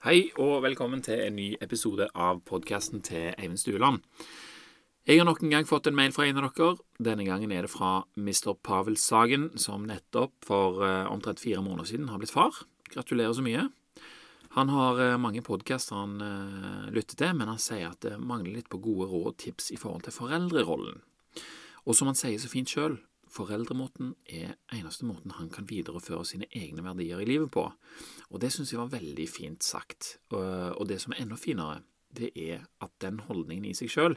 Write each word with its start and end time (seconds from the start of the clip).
Hei 0.00 0.30
og 0.40 0.62
velkommen 0.64 1.02
til 1.04 1.20
en 1.20 1.34
ny 1.36 1.46
episode 1.60 2.06
av 2.16 2.38
podkasten 2.48 3.02
til 3.04 3.34
Eivind 3.34 3.60
Stueland. 3.60 3.98
Jeg 5.04 5.20
har 5.20 5.26
nok 5.28 5.42
en 5.44 5.52
gang 5.52 5.66
fått 5.68 5.90
en 5.90 5.98
mail 5.98 6.14
fra 6.16 6.24
en 6.24 6.40
av 6.40 6.46
dere. 6.56 6.78
Denne 6.96 7.26
gangen 7.26 7.52
er 7.52 7.66
det 7.66 7.72
fra 7.74 8.06
Mr. 8.16 8.54
Pavel 8.64 8.96
Sagen, 8.96 9.50
som 9.60 9.84
nettopp 9.84 10.32
for 10.48 10.80
uh, 10.80 11.04
omtrent 11.12 11.44
fire 11.44 11.60
måneder 11.60 11.90
siden 11.90 12.08
har 12.08 12.16
blitt 12.16 12.32
far. 12.32 12.62
Gratulerer 12.88 13.36
så 13.36 13.44
mye. 13.44 13.66
Han 14.56 14.72
har 14.72 15.02
uh, 15.04 15.20
mange 15.20 15.44
podkaster 15.44 16.00
han 16.00 16.16
uh, 16.24 16.88
lytter 16.96 17.20
til, 17.20 17.36
men 17.36 17.52
han 17.52 17.60
sier 17.60 17.92
at 17.92 18.00
det 18.00 18.16
mangler 18.16 18.56
litt 18.56 18.72
på 18.72 18.80
gode 18.80 19.10
råd 19.12 19.34
og 19.34 19.38
tips 19.44 19.68
i 19.76 19.78
forhold 19.84 20.08
til 20.08 20.16
foreldrerollen. 20.16 21.04
Og 21.84 21.92
som 21.92 22.08
han 22.08 22.16
sier 22.16 22.40
så 22.40 22.48
fint 22.48 22.72
sjøl, 22.72 22.96
Foreldremåten 23.30 24.14
er 24.26 24.56
eneste 24.74 25.06
måten 25.06 25.36
han 25.36 25.50
kan 25.54 25.68
videreføre 25.70 26.24
sine 26.26 26.48
egne 26.50 26.82
verdier 26.82 27.22
i 27.22 27.28
livet 27.28 27.52
på, 27.54 27.68
og 28.30 28.42
det 28.42 28.50
synes 28.52 28.72
jeg 28.72 28.80
var 28.80 28.90
veldig 28.96 29.26
fint 29.30 29.62
sagt. 29.64 30.16
Og 30.34 30.82
det 30.90 30.98
som 31.02 31.14
er 31.14 31.22
enda 31.22 31.38
finere, 31.38 31.82
det 32.10 32.32
er 32.34 32.64
at 32.82 32.90
den 33.02 33.20
holdningen 33.28 33.68
i 33.70 33.74
seg 33.76 33.92
sjøl 33.92 34.16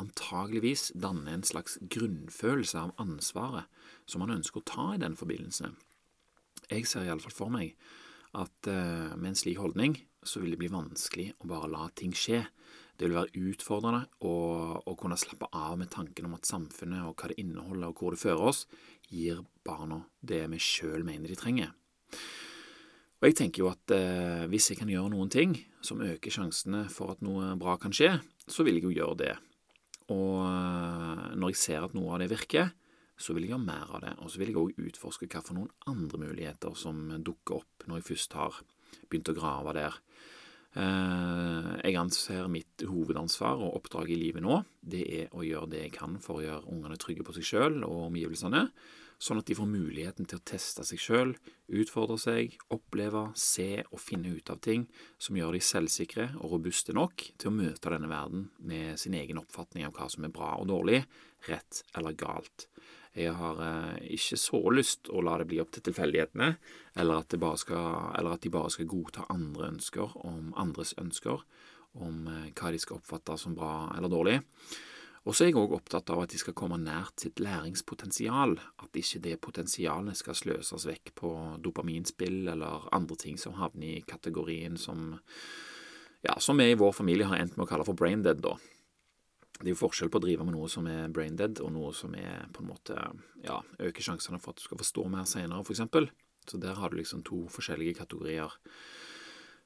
antageligvis 0.00 0.92
danner 0.96 1.36
en 1.36 1.44
slags 1.44 1.76
grunnfølelse 1.92 2.86
av 2.86 2.94
ansvaret 3.02 3.68
som 4.08 4.24
han 4.24 4.38
ønsker 4.38 4.62
å 4.62 4.68
ta 4.68 4.86
i 4.94 5.02
den 5.02 5.16
forbindelse. 5.18 5.74
Jeg 6.70 6.88
ser 6.88 7.04
iallfall 7.04 7.36
for 7.36 7.52
meg 7.52 7.74
at 8.34 8.70
eh, 8.70 9.12
med 9.14 9.34
en 9.34 9.38
slik 9.38 9.60
holdning 9.60 9.98
så 10.24 10.40
vil 10.40 10.54
det 10.54 10.62
bli 10.62 10.72
vanskelig 10.72 11.28
å 11.44 11.50
bare 11.50 11.70
la 11.70 11.84
ting 11.96 12.14
skje. 12.16 12.40
Det 12.94 13.08
vil 13.08 13.16
være 13.16 13.44
utfordrende 13.50 14.04
å, 14.22 14.34
å, 14.78 14.94
kunne 14.98 15.18
slappe 15.18 15.48
av 15.50 15.78
med 15.80 15.90
tanken 15.90 16.28
om 16.28 16.36
at 16.36 16.46
samfunnet 16.46 17.02
og 17.08 17.16
hva 17.18 17.30
det 17.32 17.40
inneholder 17.42 17.90
og 17.90 18.00
hvor 18.00 18.14
det 18.14 18.22
fører 18.22 18.50
oss, 18.52 18.64
gir 19.10 19.42
barna 19.66 20.04
det 20.22 20.44
vi 20.52 20.60
sjøl 20.62 21.06
mener 21.06 21.32
de 21.32 21.38
trenger. 21.38 21.72
Og 23.18 23.30
jeg 23.30 23.38
tenker 23.38 23.64
jo 23.64 23.70
at 23.72 23.94
eh, 23.96 24.44
hvis 24.52 24.70
jeg 24.70 24.78
kan 24.78 24.90
gjøre 24.92 25.10
noen 25.14 25.30
ting 25.32 25.56
som 25.84 26.02
øker 26.04 26.34
sjansene 26.34 26.84
for 26.92 27.14
at 27.14 27.22
noe 27.24 27.54
bra 27.60 27.78
kan 27.80 27.94
skje, 27.94 28.18
så 28.44 28.66
vil 28.66 28.78
jeg 28.78 28.86
jo 28.86 28.94
gjøre 28.98 29.18
det. 29.22 29.34
Og 30.12 30.44
eh, 30.44 31.28
når 31.34 31.54
jeg 31.54 31.62
ser 31.62 31.86
at 31.86 31.94
noe 31.96 32.12
av 32.14 32.22
det 32.22 32.30
virker, 32.34 32.74
så 33.16 33.34
vil 33.34 33.46
jeg 33.46 33.54
gjøre 33.54 33.64
mer 33.64 33.90
av 33.96 34.02
det. 34.04 34.12
Og 34.20 34.30
så 34.30 34.40
vil 34.40 34.52
jeg 34.52 34.60
òg 34.60 34.78
utforske 34.90 35.28
hva 35.30 35.42
for 35.42 35.56
noen 35.56 35.72
andre 35.90 36.20
muligheter 36.20 36.76
som 36.78 37.06
dukker 37.24 37.62
opp 37.62 37.88
når 37.88 38.00
jeg 38.00 38.08
først 38.10 38.38
har 38.38 38.60
begynt 39.08 39.30
å 39.32 39.36
grave 39.38 39.74
der. 39.78 39.98
Eh, 40.74 41.70
jeg 41.84 41.98
anser 42.00 42.48
mitt 42.50 42.82
hovedansvar 42.90 43.60
og 43.62 43.76
oppdrag 43.78 44.10
i 44.10 44.18
livet 44.18 44.42
nå, 44.42 44.58
det 44.82 45.04
er 45.20 45.36
å 45.36 45.44
gjøre 45.46 45.70
det 45.70 45.82
jeg 45.84 45.94
kan 45.94 46.16
for 46.22 46.40
å 46.40 46.44
gjøre 46.44 46.72
ungene 46.72 46.98
trygge 46.98 47.26
på 47.26 47.34
seg 47.36 47.46
sjøl 47.46 47.76
og 47.86 48.08
omgivelsene, 48.08 48.64
sånn 49.24 49.40
at 49.40 49.48
de 49.48 49.56
får 49.56 49.68
muligheten 49.70 50.28
til 50.28 50.38
å 50.40 50.44
teste 50.44 50.84
seg 50.84 51.00
sjøl, 51.00 51.32
utfordre 51.72 52.18
seg, 52.20 52.58
oppleve, 52.74 53.30
se 53.38 53.84
og 53.86 54.02
finne 54.02 54.34
ut 54.36 54.52
av 54.52 54.60
ting 54.64 54.84
som 55.16 55.38
gjør 55.38 55.56
de 55.56 55.62
selvsikre 55.64 56.28
og 56.40 56.56
robuste 56.56 56.96
nok 56.96 57.24
til 57.40 57.50
å 57.50 57.54
møte 57.56 57.92
denne 57.94 58.10
verden 58.10 58.50
med 58.60 59.00
sin 59.00 59.16
egen 59.16 59.40
oppfatning 59.40 59.86
av 59.88 59.96
hva 59.96 60.10
som 60.12 60.26
er 60.26 60.34
bra 60.34 60.54
og 60.60 60.68
dårlig, 60.68 61.04
rett 61.48 61.82
eller 61.96 62.16
galt. 62.20 62.68
Jeg 63.14 63.30
har 63.38 63.60
eh, 63.62 64.14
ikke 64.16 64.36
så 64.40 64.58
lyst 64.74 65.08
å 65.08 65.22
la 65.22 65.36
det 65.38 65.46
bli 65.48 65.60
opp 65.62 65.70
til 65.74 65.84
tilfeldighetene, 65.86 66.56
eller 66.98 67.22
at, 67.22 67.36
eller 67.38 68.32
at, 68.32 68.42
de 68.42 68.50
bare 68.50 68.72
skal 68.74 68.90
godta 68.90 69.28
andre 69.30 69.70
ønsker 69.70 70.16
om 70.26 70.50
andres 70.58 70.96
ønsker, 70.98 71.44
om 72.02 72.26
eh, 72.26 72.50
hva 72.50 72.74
de 72.74 72.82
skal 72.82 72.98
oppfatte 72.98 73.38
som 73.38 73.54
bra 73.54 73.92
eller 73.94 74.10
dårlig. 74.10 74.40
Og 75.24 75.32
så 75.32 75.46
er 75.46 75.50
jeg 75.50 75.56
òg 75.56 75.72
opptatt 75.72 76.10
av 76.12 76.20
at 76.20 76.34
de 76.34 76.38
skal 76.40 76.56
komme 76.56 76.76
nært 76.76 77.22
sitt 77.22 77.40
læringspotensial, 77.40 78.58
at 78.84 78.98
ikke 79.00 79.22
det 79.24 79.38
potensialet 79.40 80.18
skal 80.20 80.36
sløses 80.36 80.84
vekk 80.84 81.14
på 81.16 81.30
dopaminspill 81.64 82.50
eller 82.52 82.90
andre 82.92 83.16
ting 83.16 83.40
som 83.40 83.56
havner 83.56 83.94
i 83.94 84.04
kategorien 84.04 84.76
som 84.80 85.14
ja, 86.24 86.38
som 86.40 86.56
vi 86.56 86.70
i 86.72 86.76
vår 86.80 86.92
familie 86.96 87.28
har 87.28 87.40
endt 87.40 87.56
med 87.56 87.66
å 87.66 87.68
kalle 87.68 87.84
for 87.84 87.96
brain 87.96 88.22
dead, 88.24 88.40
da. 88.44 88.54
Det 89.60 89.68
er 89.68 89.74
jo 89.74 89.80
forskjell 89.84 90.10
på 90.10 90.18
å 90.18 90.24
drive 90.24 90.44
med 90.46 90.56
noe 90.56 90.68
som 90.72 90.86
er 90.90 91.12
brain 91.12 91.36
dead, 91.36 91.60
og 91.62 91.72
noe 91.74 91.92
som 91.96 92.14
er 92.16 92.46
på 92.52 92.62
en 92.64 92.70
måte 92.70 92.96
ja, 93.44 93.60
øker 93.78 94.06
sjansene 94.08 94.40
for 94.42 94.54
at 94.54 94.60
du 94.60 94.64
skal 94.64 94.80
forstå 94.80 95.04
mer 95.12 95.28
senere, 95.28 95.60
for 95.64 95.76
eksempel. 95.76 96.08
Så 96.48 96.60
der 96.60 96.76
har 96.80 96.90
du 96.90 96.96
liksom 96.98 97.22
to 97.24 97.44
forskjellige 97.52 98.00
kategorier. 98.00 98.56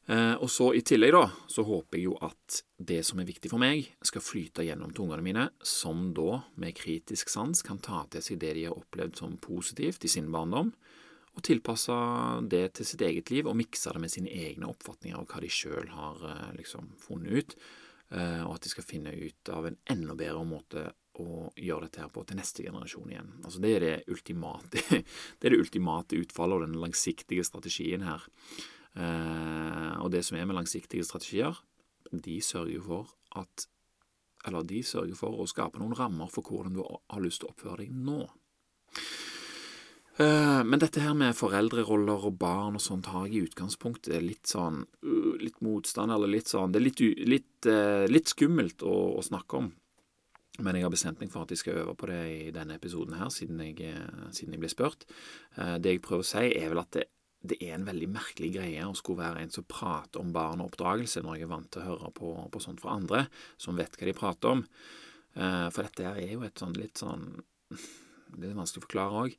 Eh, 0.09 0.35
og 0.41 0.51
så 0.51 0.71
i 0.77 0.83
tillegg, 0.87 1.13
da, 1.15 1.25
så 1.53 1.65
håper 1.69 1.99
jeg 1.99 2.09
jo 2.09 2.15
at 2.25 2.63
det 2.91 3.03
som 3.07 3.21
er 3.21 3.29
viktig 3.29 3.51
for 3.53 3.61
meg, 3.63 3.91
skal 4.07 4.25
flyte 4.25 4.65
gjennom 4.67 4.95
tungene 4.97 5.25
mine, 5.25 5.49
som 5.61 6.09
da, 6.17 6.43
med 6.61 6.77
kritisk 6.79 7.33
sans, 7.33 7.65
kan 7.65 7.83
ta 7.85 8.05
til 8.13 8.25
seg 8.25 8.41
det 8.43 8.55
de 8.57 8.69
har 8.71 8.79
opplevd 8.79 9.21
som 9.21 9.37
positivt 9.43 10.07
i 10.09 10.13
sin 10.13 10.31
barndom, 10.33 10.73
og 11.37 11.45
tilpasse 11.47 11.95
det 12.51 12.65
til 12.79 12.89
sitt 12.89 13.05
eget 13.05 13.31
liv, 13.31 13.47
og 13.47 13.59
mikse 13.61 13.93
det 13.95 14.01
med 14.03 14.11
sine 14.11 14.33
egne 14.33 14.71
oppfatninger 14.73 15.21
av 15.21 15.29
hva 15.29 15.45
de 15.45 15.53
sjøl 15.53 15.93
har 15.93 16.25
eh, 16.33 16.49
liksom 16.63 16.97
funnet 17.05 17.45
ut 17.45 17.61
Eh, 18.09 18.41
og 18.47 18.55
at 18.55 18.65
de 18.65 18.71
skal 18.73 18.87
finne 18.89 19.13
ut 19.13 19.51
av 19.53 19.67
en 19.69 19.77
enda 19.93 20.15
bedre 20.17 20.41
måte 20.49 20.87
å 21.21 21.51
gjøre 21.59 21.89
dette 21.89 22.01
her 22.01 22.13
på 22.15 22.23
til 22.25 22.39
neste 22.39 22.65
generasjon 22.65 23.11
igjen. 23.13 23.31
Altså 23.43 23.61
Det 23.61 23.73
er 23.75 23.85
det 23.85 23.95
ultimate, 24.15 24.81
det 25.39 25.49
er 25.49 25.55
det 25.55 25.61
ultimate 25.61 26.17
utfallet 26.17 26.57
og 26.57 26.65
den 26.65 26.79
langsiktige 26.81 27.45
strategien 27.45 28.07
her. 28.07 28.25
Eh, 28.97 29.95
og 30.03 30.11
det 30.15 30.25
som 30.27 30.39
er 30.39 30.47
med 30.49 30.57
langsiktige 30.59 31.07
strategier, 31.07 31.59
de 32.13 32.41
sørger 32.41 32.85
for 32.85 33.17
at 33.37 33.69
Eller 34.47 34.63
de 34.63 34.79
sørger 34.87 35.17
for 35.19 35.35
å 35.35 35.49
skape 35.51 35.81
noen 35.81 35.97
rammer 35.99 36.29
for 36.31 36.47
hvordan 36.47 36.77
du 36.77 36.79
har 36.87 37.21
lyst 37.21 37.41
til 37.43 37.49
å 37.49 37.51
oppføre 37.51 37.83
deg 37.83 37.91
nå. 37.91 38.21
Eh, 40.19 40.61
men 40.65 40.81
dette 40.83 41.03
her 41.03 41.15
med 41.15 41.37
foreldreroller 41.37 42.25
og 42.27 42.39
barn 42.39 42.79
og 42.79 42.83
sånt 42.83 43.11
har 43.11 43.27
jeg 43.27 43.35
i 43.35 43.43
utgangspunktet 43.49 44.23
litt 44.23 44.51
sånn 44.51 44.81
uh, 44.83 45.35
litt 45.39 45.61
motstand, 45.63 46.11
eller 46.15 46.31
litt 46.31 46.51
sånn 46.51 46.73
Det 46.75 46.81
er 46.81 46.87
litt, 46.87 47.03
litt, 47.35 47.69
uh, 47.71 48.07
litt 48.11 48.31
skummelt 48.31 48.83
å, 48.83 48.95
å, 49.19 49.23
snakke 49.23 49.61
om. 49.61 49.69
Men 50.59 50.79
jeg 50.79 50.87
har 50.87 50.95
bestemt 50.95 51.23
meg 51.23 51.31
for 51.35 51.47
at 51.47 51.55
jeg 51.55 51.61
skal 51.61 51.83
øve 51.85 51.95
på 51.99 52.09
det 52.11 52.23
i 52.31 52.51
denne 52.55 52.79
episoden 52.79 53.15
her, 53.19 53.31
siden 53.31 53.63
jeg, 53.63 53.93
siden 54.35 54.57
jeg 54.57 54.63
ble 54.65 54.71
spurt. 54.73 55.05
Det 55.55 55.93
jeg 55.93 56.03
prøver 56.03 56.25
å 56.25 56.27
si, 56.27 56.49
er 56.51 56.73
vel 56.73 56.81
at 56.83 56.97
det, 56.97 57.05
det, 57.41 57.61
er 57.61 57.77
en 57.77 57.87
veldig 57.87 58.09
merkelig 58.11 58.51
greie 58.57 58.87
å 58.87 58.97
skulle 58.99 59.23
være 59.23 59.45
en 59.45 59.53
som 59.55 59.67
prater 59.69 60.23
om 60.23 60.33
barn 60.35 60.63
og 60.63 60.73
oppdragelse, 60.73 61.23
når 61.23 61.39
jeg 61.39 61.47
er 61.47 61.53
vant 61.53 61.71
til 61.71 61.85
å 61.85 61.89
høre 61.93 62.11
på, 62.17 62.33
på 62.51 62.63
sånt 62.65 62.83
fra 62.83 62.97
andre 62.99 63.27
som 63.61 63.79
vet 63.79 63.95
hva 63.95 64.09
de 64.09 64.17
prater 64.17 64.57
om. 64.57 64.67
For 65.39 65.85
dette 65.85 66.03
her 66.03 66.19
er 66.19 66.33
jo 66.33 66.43
et 66.43 66.59
sånn 66.59 66.75
litt 66.75 66.99
sånn 66.99 67.29
det 68.37 68.51
er 68.51 68.57
vanskelig 68.57 68.83
å 68.83 68.87
forklare 68.87 69.23
òg. 69.23 69.37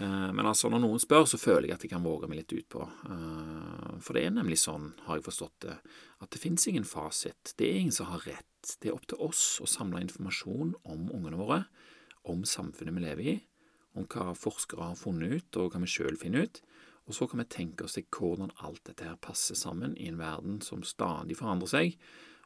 Eh, 0.00 0.30
men 0.32 0.48
altså, 0.48 0.70
når 0.72 0.82
noen 0.84 1.02
spør, 1.02 1.26
så 1.28 1.40
føler 1.40 1.68
jeg 1.68 1.76
at 1.76 1.84
jeg 1.86 1.92
kan 1.92 2.04
våge 2.04 2.30
meg 2.30 2.42
litt 2.42 2.54
utpå. 2.56 2.86
Eh, 3.10 3.92
for 4.02 4.16
det 4.16 4.24
er 4.26 4.34
nemlig 4.34 4.58
sånn, 4.62 4.90
har 5.06 5.18
jeg 5.18 5.26
forstått 5.28 5.66
det, 5.66 5.76
at 6.24 6.32
det 6.32 6.40
fins 6.40 6.66
ingen 6.70 6.88
fasit. 6.88 7.54
Det 7.58 7.68
er 7.68 7.80
ingen 7.82 7.94
som 7.94 8.10
har 8.12 8.24
rett. 8.26 8.74
Det 8.80 8.90
er 8.90 8.96
opp 8.96 9.06
til 9.10 9.20
oss 9.22 9.44
å 9.62 9.68
samle 9.68 10.02
informasjon 10.04 10.76
om 10.82 11.08
ungene 11.12 11.40
våre, 11.40 11.62
om 12.30 12.44
samfunnet 12.46 12.96
vi 12.96 13.04
lever 13.04 13.30
i, 13.34 13.38
om 13.98 14.06
hva 14.08 14.30
forskere 14.38 14.92
har 14.92 15.00
funnet 15.00 15.34
ut, 15.36 15.60
og 15.60 15.74
hva 15.74 15.82
vi 15.82 15.90
sjøl 15.90 16.16
finner 16.20 16.46
ut. 16.46 16.62
Og 17.06 17.16
så 17.16 17.26
kan 17.26 17.42
vi 17.42 17.48
tenke 17.50 17.84
oss 17.84 17.96
til 17.96 18.06
hvordan 18.14 18.52
alt 18.62 18.84
dette 18.86 19.06
her 19.06 19.18
passer 19.20 19.58
sammen 19.58 19.96
i 19.98 20.08
en 20.10 20.20
verden 20.20 20.60
som 20.62 20.84
stadig 20.86 21.36
forandrer 21.38 21.70
seg, 21.70 21.96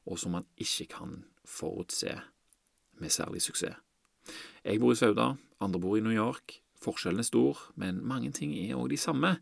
og 0.07 0.19
som 0.19 0.37
man 0.39 0.47
ikke 0.57 0.89
kan 0.95 1.19
forutse 1.45 2.15
med 3.01 3.13
særlig 3.13 3.43
suksess. 3.45 3.77
Jeg 4.65 4.81
bor 4.83 4.93
i 4.93 4.99
Sauda, 4.99 5.35
andre 5.63 5.81
bor 5.81 5.97
i 5.97 6.03
New 6.03 6.15
York. 6.15 6.59
Forskjellen 6.83 7.23
er 7.23 7.29
stor, 7.29 7.61
men 7.79 8.01
mange 8.03 8.33
ting 8.35 8.55
er 8.59 8.75
òg 8.75 8.91
de 8.91 8.99
samme. 8.99 9.37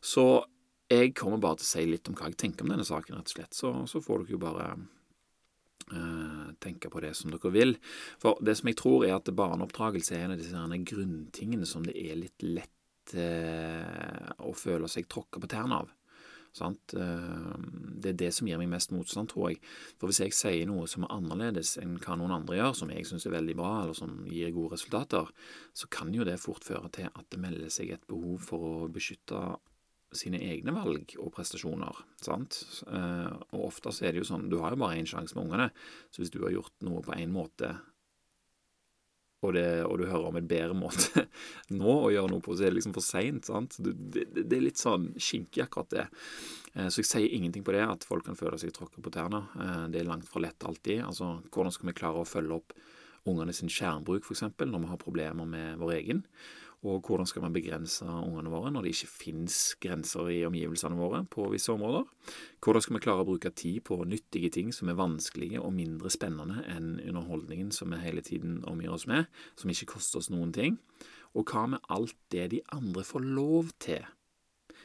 Så 0.00 0.44
jeg 0.90 1.14
kommer 1.16 1.40
bare 1.42 1.58
til 1.60 1.66
å 1.66 1.72
si 1.72 1.84
litt 1.88 2.08
om 2.08 2.16
hva 2.16 2.30
jeg 2.30 2.38
tenker 2.40 2.64
om 2.64 2.72
denne 2.72 2.86
saken, 2.86 3.18
rett 3.18 3.30
og 3.30 3.36
slett. 3.36 3.56
Så, 3.56 3.72
så 3.90 4.00
får 4.04 4.24
dere 4.24 4.34
jo 4.34 4.40
bare 4.40 4.68
uh, 5.92 6.48
tenke 6.64 6.90
på 6.92 7.02
det 7.04 7.14
som 7.18 7.32
dere 7.32 7.52
vil. 7.54 7.76
For 8.22 8.40
det 8.44 8.56
som 8.58 8.70
jeg 8.70 8.78
tror, 8.80 9.04
er 9.06 9.18
at 9.18 9.28
barneoppdragelse 9.36 10.16
er 10.16 10.26
en 10.26 10.36
av 10.36 10.40
disse 10.40 10.80
grunntingene 10.92 11.68
som 11.68 11.84
det 11.86 11.96
er 12.00 12.20
litt 12.20 12.46
lett 12.46 12.72
uh, 13.18 14.32
å 14.48 14.54
føle 14.56 14.88
seg 14.88 15.10
tråkka 15.10 15.42
på 15.42 15.50
tærne 15.52 15.82
av. 15.84 15.92
Sant? 16.54 16.94
Eh, 16.94 17.54
det 17.98 18.12
er 18.12 18.18
det 18.18 18.30
som 18.36 18.46
gir 18.46 18.60
meg 18.60 18.70
mest 18.70 18.92
motstand, 18.94 19.32
tror 19.32 19.50
jeg. 19.50 19.60
For 19.98 20.10
hvis 20.10 20.22
jeg 20.22 20.36
sier 20.38 20.68
noe 20.70 20.86
som 20.90 21.06
er 21.06 21.14
annerledes 21.16 21.74
enn 21.82 21.96
hva 21.98 22.14
noen 22.20 22.36
andre 22.36 22.60
gjør, 22.60 22.76
som 22.78 22.92
jeg 22.94 23.08
syns 23.08 23.26
er 23.26 23.34
veldig 23.34 23.56
bra, 23.58 23.72
eller 23.82 23.98
som 23.98 24.20
gir 24.30 24.54
gode 24.54 24.76
resultater, 24.76 25.32
så 25.74 25.90
kan 25.90 26.14
jo 26.14 26.26
det 26.26 26.38
fort 26.42 26.66
føre 26.66 26.90
til 26.94 27.10
at 27.10 27.26
det 27.34 27.40
melder 27.42 27.72
seg 27.74 27.90
et 27.96 28.06
behov 28.10 28.38
for 28.46 28.68
å 28.68 28.90
beskytte 28.94 29.40
sine 30.14 30.38
egne 30.46 30.70
valg 30.76 31.16
og 31.18 31.32
prestasjoner. 31.34 32.04
sant? 32.22 32.60
Eh, 32.86 33.32
og 33.56 33.66
ofte 33.72 33.90
så 33.90 34.06
er 34.06 34.14
det 34.14 34.22
jo 34.22 34.30
sånn, 34.30 34.46
du 34.46 34.60
har 34.62 34.76
jo 34.76 34.82
bare 34.84 35.00
én 35.00 35.10
sjanse 35.10 35.34
med 35.34 35.48
ungene, 35.48 35.72
så 36.14 36.22
hvis 36.22 36.30
du 36.30 36.38
har 36.44 36.54
gjort 36.54 36.86
noe 36.86 37.02
på 37.02 37.18
én 37.18 37.34
måte 37.34 37.74
og, 39.44 39.54
det, 39.56 39.66
og, 39.84 39.98
du 40.00 40.06
hører 40.08 40.28
om 40.30 40.38
en 40.40 40.48
bedre 40.50 40.76
måte 40.76 41.26
nå 41.78 41.96
å 42.06 42.10
gjøre 42.14 42.32
noe 42.32 42.44
på, 42.44 42.56
så 42.56 42.66
er 42.66 42.72
det 42.72 42.80
liksom 42.80 42.96
for 42.96 43.06
seint. 43.06 43.50
Det, 43.78 44.26
det, 44.32 44.48
er 44.48 44.64
litt 44.64 44.80
sånn 44.80 45.10
skinkig, 45.14 45.64
akkurat 45.66 45.92
det. 45.94 46.06
Eh, 46.74 46.88
så 46.88 47.02
jeg 47.02 47.10
sier 47.10 47.36
ingenting 47.36 47.66
på 47.66 47.76
det, 47.76 47.84
at 47.86 48.06
folk 48.08 48.26
kan 48.28 48.38
føle 48.38 48.58
seg 48.60 48.74
tråkka 48.76 49.04
på 49.04 49.14
tærne. 49.14 49.44
Eh, 49.60 49.86
det 49.94 50.02
er 50.02 50.10
langt 50.10 50.28
fra 50.30 50.42
lett 50.44 50.66
alltid. 50.66 51.04
Altså, 51.06 51.36
Hvordan 51.54 51.76
skal 51.76 51.90
vi 51.90 51.96
klare 52.00 52.24
å 52.24 52.28
følge 52.28 52.60
opp 52.60 52.76
ungene 53.30 53.54
sin 53.56 53.72
skjermbruk, 53.72 54.26
f.eks., 54.26 54.44
når 54.60 54.82
vi 54.82 54.90
har 54.90 55.00
problemer 55.00 55.48
med 55.48 55.80
vår 55.80 55.96
egen? 56.00 56.24
Og 56.84 57.00
hvordan 57.00 57.24
skal 57.24 57.46
vi 57.46 57.62
begrense 57.62 58.04
ungene 58.04 58.50
våre 58.52 58.68
når 58.72 58.84
det 58.84 58.90
ikke 58.92 59.08
finnes 59.08 59.58
grenser 59.80 60.28
i 60.28 60.42
omgivelsene 60.44 60.98
våre 60.98 61.22
på 61.32 61.46
visse 61.54 61.72
områder? 61.72 62.04
Hvordan 62.60 62.84
skal 62.84 62.98
vi 62.98 63.02
klare 63.06 63.24
å 63.24 63.28
bruke 63.28 63.52
tid 63.56 63.80
på 63.88 64.02
nyttige 64.04 64.50
ting 64.52 64.72
som 64.74 64.90
er 64.92 64.98
vanskelige 64.98 65.62
og 65.64 65.72
mindre 65.76 66.12
spennende 66.12 66.60
enn 66.68 66.98
underholdningen 66.98 67.72
som 67.72 67.94
vi 67.94 68.02
hele 68.04 68.24
tiden 68.26 68.60
omgir 68.68 68.92
oss 68.92 69.08
med, 69.08 69.30
som 69.56 69.72
ikke 69.72 69.94
koster 69.96 70.20
oss 70.20 70.28
noen 70.34 70.52
ting? 70.52 70.76
Og 71.32 71.48
hva 71.48 71.64
med 71.72 71.88
alt 71.88 72.18
det 72.34 72.50
de 72.52 72.60
andre 72.76 73.06
får 73.06 73.24
lov 73.32 73.72
til? 73.80 74.04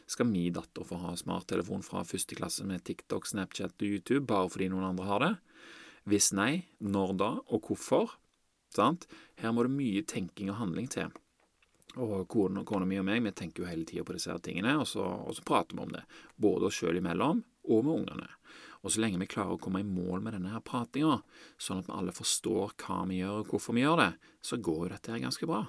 Skal 0.09 0.25
min 0.25 0.55
datter 0.55 0.87
få 0.87 0.97
ha 1.03 1.11
smarttelefon 1.19 1.83
fra 1.85 2.07
første 2.07 2.37
klasse 2.37 2.63
med 2.65 2.81
TikTok, 2.87 3.27
Snapchat 3.27 3.75
og 3.75 3.85
YouTube 3.85 4.23
bare 4.29 4.49
fordi 4.49 4.71
noen 4.71 4.87
andre 4.87 5.05
har 5.11 5.25
det? 5.25 5.33
Hvis 6.09 6.31
nei, 6.33 6.63
når 6.79 7.17
da, 7.19 7.33
og 7.51 7.67
hvorfor? 7.67 8.15
Sant? 8.73 9.05
Her 9.41 9.51
må 9.53 9.67
det 9.67 9.75
mye 9.75 10.05
tenking 10.07 10.49
og 10.53 10.61
handling 10.63 10.87
til. 10.89 11.11
Og 11.97 12.27
kona, 12.29 12.61
kona 12.67 12.85
mi 12.85 12.99
og 13.01 13.05
meg 13.07 13.23
vi 13.25 13.31
tenker 13.33 13.63
jo 13.63 13.69
hele 13.69 13.87
tida 13.87 14.03
på 14.05 14.13
disse 14.13 14.29
her 14.29 14.41
tingene, 14.45 14.75
og 14.77 14.85
så, 14.87 15.01
og 15.01 15.33
så, 15.33 15.45
prater 15.45 15.77
vi 15.77 15.87
om 15.87 15.95
det. 15.95 16.03
Både 16.37 16.69
oss 16.69 16.77
sjøl 16.77 16.99
imellom 16.99 17.41
og 17.69 17.85
med 17.85 17.93
ungene. 17.95 18.29
Og 18.85 18.93
så 18.93 19.01
lenge 19.01 19.19
vi 19.19 19.27
klarer 19.29 19.57
å 19.57 19.61
komme 19.61 19.81
i 19.81 19.87
mål 19.87 20.21
med 20.23 20.37
denne 20.37 20.53
her 20.53 20.63
pratinga, 20.63 21.19
sånn 21.59 21.81
at 21.81 21.89
vi 21.89 21.97
alle 21.97 22.15
forstår 22.15 22.75
hva 22.79 23.01
vi 23.09 23.19
gjør 23.19 23.41
og 23.41 23.51
hvorfor 23.51 23.75
vi 23.75 23.83
gjør 23.83 24.03
det, 24.03 24.11
så 24.45 24.61
går 24.69 24.83
jo 24.85 24.91
dette 24.93 25.13
her 25.13 25.23
ganske 25.25 25.49
bra. 25.49 25.63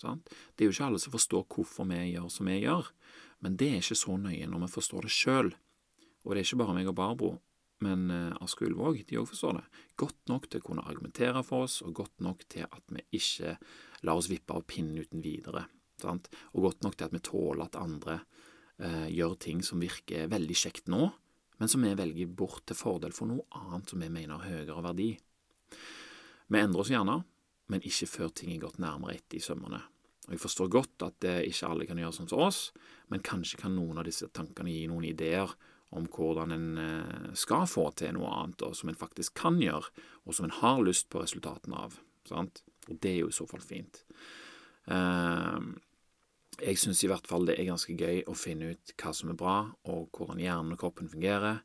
Sant? 0.00 0.32
Det 0.56 0.64
er 0.64 0.70
jo 0.70 0.74
ikke 0.74 0.88
alle 0.88 1.02
som 1.02 1.14
forstår 1.14 1.44
hvorfor 1.54 1.86
vi 1.92 2.00
gjør 2.08 2.30
som 2.32 2.50
vi 2.50 2.58
gjør, 2.64 2.88
men 3.44 3.58
det 3.60 3.68
er 3.70 3.84
ikke 3.84 4.00
så 4.00 4.16
nøye 4.18 4.48
når 4.50 4.64
vi 4.64 4.74
forstår 4.74 5.06
det 5.06 5.14
sjøl. 5.14 5.52
Og 6.24 6.32
det 6.32 6.40
er 6.40 6.48
ikke 6.48 6.62
bare 6.64 6.78
meg 6.78 6.88
og 6.90 6.96
Barbro 6.98 7.34
men 7.82 8.06
Aske 8.40 8.68
Ulvåg, 8.68 9.00
de 9.08 9.18
òg 9.18 9.26
forstår 9.28 9.58
det. 9.58 9.64
Godt 10.00 10.30
nok 10.30 10.46
til 10.48 10.62
å 10.62 10.66
kunne 10.68 10.84
argumentere 10.86 11.42
for 11.44 11.66
oss, 11.66 11.80
og 11.82 11.96
godt 11.98 12.22
nok 12.24 12.44
til 12.48 12.68
at 12.68 12.94
vi 12.94 13.02
ikke 13.18 13.56
lar 14.06 14.20
oss 14.20 14.30
vippe 14.30 14.54
av 14.54 14.64
pinnen 14.68 15.00
uten 15.02 15.24
videre. 15.24 15.66
Sant? 16.00 16.30
Og 16.54 16.68
godt 16.68 16.86
nok 16.86 16.96
til 16.96 17.08
at 17.08 17.14
vi 17.14 17.22
tåler 17.24 17.66
at 17.66 17.78
andre 17.80 18.18
eh, 18.78 19.10
gjør 19.14 19.36
ting 19.42 19.62
som 19.66 19.82
virker 19.82 20.30
veldig 20.32 20.56
kjekt 20.58 20.90
nå, 20.92 21.08
men 21.60 21.70
som 21.70 21.84
vi 21.86 21.94
velger 21.96 22.30
bort 22.34 22.64
til 22.66 22.78
fordel 22.78 23.14
for 23.14 23.30
noe 23.30 23.46
annet 23.54 23.90
som 23.90 24.02
vi 24.02 24.10
mener 24.10 24.40
har 24.40 24.64
høyere 24.64 24.84
verdi. 24.88 25.10
Vi 26.50 26.60
endrer 26.60 26.82
oss 26.82 26.92
gjerne, 26.92 27.20
men 27.70 27.84
ikke 27.86 28.10
før 28.10 28.32
ting 28.36 28.52
er 28.54 28.64
gått 28.66 28.80
nærmere 28.82 29.16
etter 29.16 29.38
i 29.38 29.44
sømmene. 29.44 29.80
Og 30.26 30.32
Jeg 30.34 30.40
forstår 30.40 30.72
godt 30.72 31.04
at 31.04 31.20
det 31.20 31.36
ikke 31.50 31.68
alle 31.68 31.86
kan 31.88 32.00
gjøre 32.00 32.16
sånn 32.16 32.30
som 32.30 32.42
oss, 32.42 32.66
men 33.12 33.24
kanskje 33.24 33.60
kan 33.60 33.74
noen 33.76 34.00
av 34.00 34.08
disse 34.08 34.28
tankene 34.32 34.72
gi 34.72 34.86
noen 34.90 35.06
ideer 35.08 35.52
om 35.94 36.06
hvordan 36.10 36.54
en 36.54 36.68
eh, 36.80 37.30
skal 37.38 37.68
få 37.70 37.88
til 37.98 38.16
noe 38.16 38.32
annet, 38.34 38.64
og 38.66 38.76
som 38.76 38.90
en 38.90 38.98
faktisk 38.98 39.36
kan 39.38 39.60
gjøre, 39.62 39.92
og 40.24 40.36
som 40.36 40.48
en 40.48 40.58
har 40.60 40.82
lyst 40.82 41.10
på 41.12 41.22
resultatene 41.22 41.86
av. 41.86 41.98
Sant? 42.28 42.62
Og 42.88 42.98
det 43.00 43.12
er 43.12 43.20
jo 43.22 43.32
i 43.32 43.36
så 43.36 43.46
fall 43.48 43.62
fint. 43.64 44.02
Ehm, 44.92 45.74
jeg 46.60 46.78
syns 46.78 47.02
i 47.02 47.10
hvert 47.10 47.26
fall 47.28 47.48
det 47.48 47.56
er 47.58 47.68
ganske 47.68 47.96
gøy 47.98 48.22
å 48.30 48.36
finne 48.38 48.74
ut 48.74 48.94
hva 49.00 49.12
som 49.16 49.32
er 49.32 49.38
bra, 49.38 49.58
og 49.90 50.14
hvordan 50.14 50.42
hjernen 50.42 50.76
og 50.76 50.80
kroppen 50.82 51.10
fungerer. 51.10 51.62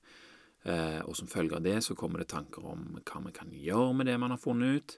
Eh, 0.68 1.00
og 1.06 1.16
som 1.16 1.30
følge 1.31 1.56
av 1.56 1.64
det 1.64 1.78
så 1.86 1.96
kommer 1.96 2.20
det 2.20 2.31
tanker 2.34 2.66
om 2.68 2.98
hva 3.00 3.22
vi 3.24 3.36
kan 3.36 3.52
gjøre 3.54 3.94
med 3.96 4.10
det 4.10 4.18
man 4.20 4.36
har 4.36 4.42
funnet 4.42 4.80
ut. 4.80 4.98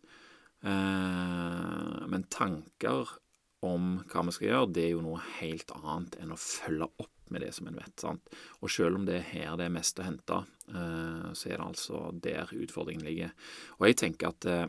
Eh, 0.66 1.98
men 2.12 2.30
tanker 2.34 3.18
om 3.66 4.00
hva 4.10 4.26
vi 4.26 4.34
skal 4.36 4.50
gjøre, 4.50 4.72
det 4.74 4.86
er 4.88 4.94
jo 4.96 5.06
noe 5.06 5.22
helt 5.38 5.74
annet 5.78 6.18
enn 6.22 6.34
å 6.34 6.40
følge 6.40 6.90
opp 6.90 7.21
med 7.32 7.46
det 7.46 7.54
som 7.56 7.70
en 7.70 7.80
vet. 7.80 7.94
sant? 8.00 8.36
Og 8.62 8.72
selv 8.72 9.00
om 9.00 9.08
det 9.08 9.18
er 9.20 9.30
her 9.32 9.58
det 9.60 9.68
er 9.68 9.74
mest 9.74 10.00
å 10.00 10.06
hente, 10.08 10.44
eh, 10.70 11.32
så 11.34 11.50
er 11.50 11.58
det 11.58 11.66
altså 11.66 12.04
der 12.14 12.54
utfordringen 12.56 13.06
ligger. 13.08 13.34
Og 13.80 13.88
jeg 13.90 14.00
tenker 14.04 14.32
at 14.32 14.50
eh, 14.50 14.66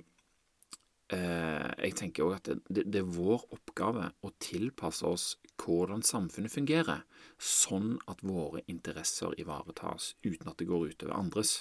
eh, 1.17 1.69
jeg 1.89 1.99
tenker 1.99 2.27
også 2.27 2.41
at 2.41 2.65
det, 2.69 2.87
det, 2.87 3.03
er 3.03 3.15
vår 3.19 3.47
oppgave 3.55 4.13
å 4.23 4.33
tilpasse 4.43 5.07
oss 5.07 5.27
hvordan 5.63 6.03
samfunnet 6.07 6.53
fungerer, 6.53 7.05
sånn 7.39 7.97
at 8.11 8.25
våre 8.27 8.65
interesser 8.71 9.37
ivaretas 9.39 10.15
uten 10.25 10.51
at 10.51 10.59
det 10.59 10.71
går 10.71 10.93
utover 10.95 11.15
andres. 11.19 11.61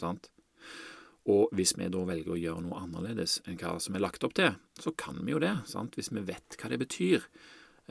sant? 0.00 0.30
Og 1.24 1.48
hvis 1.56 1.72
vi 1.78 1.88
da 1.88 2.02
velger 2.04 2.34
å 2.34 2.40
gjøre 2.40 2.62
noe 2.66 2.80
annerledes 2.84 3.38
enn 3.48 3.56
hva 3.60 3.78
som 3.80 3.96
er 3.96 4.02
lagt 4.04 4.24
opp 4.26 4.34
til, 4.36 4.58
så 4.76 4.92
kan 4.92 5.22
vi 5.24 5.32
jo 5.32 5.40
det, 5.40 5.54
sant? 5.70 5.96
hvis 5.96 6.12
vi 6.12 6.24
vet 6.24 6.58
hva 6.60 6.68
det 6.72 6.82
betyr. 6.82 7.24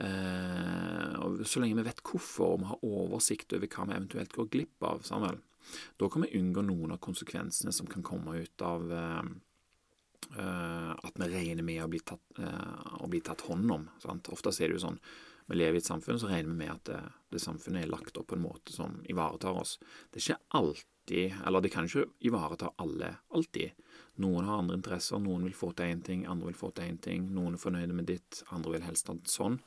Eh, 0.02 1.14
og 1.22 1.42
Så 1.46 1.62
lenge 1.62 1.78
vi 1.78 1.86
vet 1.86 2.02
hvorfor, 2.02 2.54
og 2.54 2.62
vi 2.62 2.70
har 2.70 2.86
oversikt 2.88 3.54
over 3.54 3.70
hva 3.70 3.88
vi 3.88 3.96
eventuelt 3.96 4.32
går 4.34 4.50
glipp 4.50 4.86
av, 4.86 5.04
Samuel, 5.06 5.38
da 5.98 6.08
kan 6.12 6.24
vi 6.26 6.38
unngå 6.40 6.64
noen 6.66 6.96
av 6.96 7.02
konsekvensene 7.04 7.72
som 7.72 7.88
kan 7.88 8.04
komme 8.04 8.36
ut 8.42 8.64
av 8.64 8.90
eh, 8.92 9.28
eh, 10.40 10.90
at 10.94 11.20
vi 11.20 11.30
regner 11.30 11.66
med 11.66 11.84
å 11.84 11.92
bli 11.92 12.02
tatt, 12.04 12.42
å 13.00 13.06
bli 13.10 13.22
tatt 13.24 13.46
hånd 13.48 13.70
om. 13.70 13.86
Sant? 14.02 14.32
Ofte 14.34 14.52
er 14.58 14.68
det 14.68 14.80
jo 14.80 14.86
sånn 14.88 15.00
vi 15.44 15.58
lever 15.58 15.76
i 15.76 15.82
et 15.82 15.86
samfunn, 15.86 16.18
så 16.20 16.30
regner 16.30 16.54
vi 16.54 16.56
med 16.62 16.72
at 16.72 16.88
det, 16.88 17.00
det, 17.34 17.40
samfunnet 17.42 17.84
er 17.84 17.90
lagt 17.92 18.16
opp 18.16 18.30
på 18.30 18.38
en 18.38 18.46
måte 18.46 18.72
som 18.72 18.96
ivaretar 19.12 19.58
oss. 19.60 19.76
Det 20.08 20.20
er 20.20 20.24
ikke 20.24 20.58
alltid, 20.60 20.90
eller 21.12 21.60
det 21.60 21.70
kan 21.72 21.84
ikke 21.84 22.06
ivareta 22.24 22.72
alle 22.80 23.16
alltid. 23.34 23.74
Noen 24.22 24.46
har 24.46 24.60
andre 24.62 24.78
interesser, 24.78 25.18
noen 25.18 25.44
vil 25.48 25.56
få 25.56 25.72
til 25.74 25.90
én 25.90 26.02
ting, 26.04 26.26
andre 26.30 26.52
vil 26.52 26.58
få 26.58 26.70
til 26.74 26.92
én 26.92 27.00
ting. 27.02 27.26
Noen 27.34 27.56
er 27.56 27.62
fornøyde 27.62 27.96
med 27.96 28.06
ditt, 28.06 28.44
andre 28.54 28.76
vil 28.76 28.86
helst 28.86 29.10
ha 29.10 29.16
det 29.18 29.30
sånn. 29.30 29.58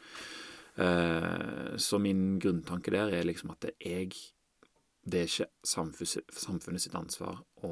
Uh, 0.78 1.74
så 1.82 1.98
min 2.00 2.38
grunntanke 2.40 2.94
der 2.94 3.12
er 3.18 3.26
liksom 3.26 3.50
at 3.56 3.64
det, 3.66 3.78
jeg 3.82 4.12
Det 5.08 5.20
er 5.22 5.24
ikke 5.24 5.46
samfunnet, 5.64 6.82
sitt 6.82 6.96
ansvar 6.96 7.38
å, 7.64 7.70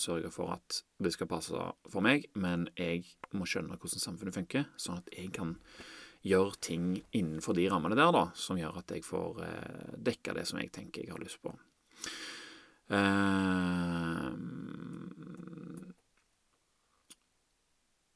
sørge 0.00 0.30
for 0.32 0.54
at 0.54 0.78
det 0.96 1.12
skal 1.12 1.28
passe 1.28 1.52
for 1.92 2.00
meg, 2.00 2.24
men 2.34 2.64
jeg 2.74 3.04
må 3.36 3.44
skjønne 3.44 3.76
hvordan 3.76 4.00
samfunnet 4.00 4.34
funker, 4.34 4.64
sånn 4.80 5.02
at 5.02 5.10
jeg 5.12 5.28
kan 5.36 5.58
gjøre 6.24 6.56
ting 6.64 6.86
innenfor 7.12 7.52
de 7.52 7.68
rammene 7.68 7.98
der, 7.98 8.08
da, 8.16 8.30
som 8.32 8.56
gjør 8.56 8.80
at 8.80 8.96
jeg 8.96 9.04
får 9.04 9.42
uh, 9.44 9.92
dekka 10.08 10.32
det 10.38 10.46
som 10.48 10.62
jeg 10.62 10.72
tenker 10.72 11.04
jeg 11.04 11.12
har 11.12 11.20
lyst 11.20 11.42
på. 11.44 11.52
Uh, 12.92 14.32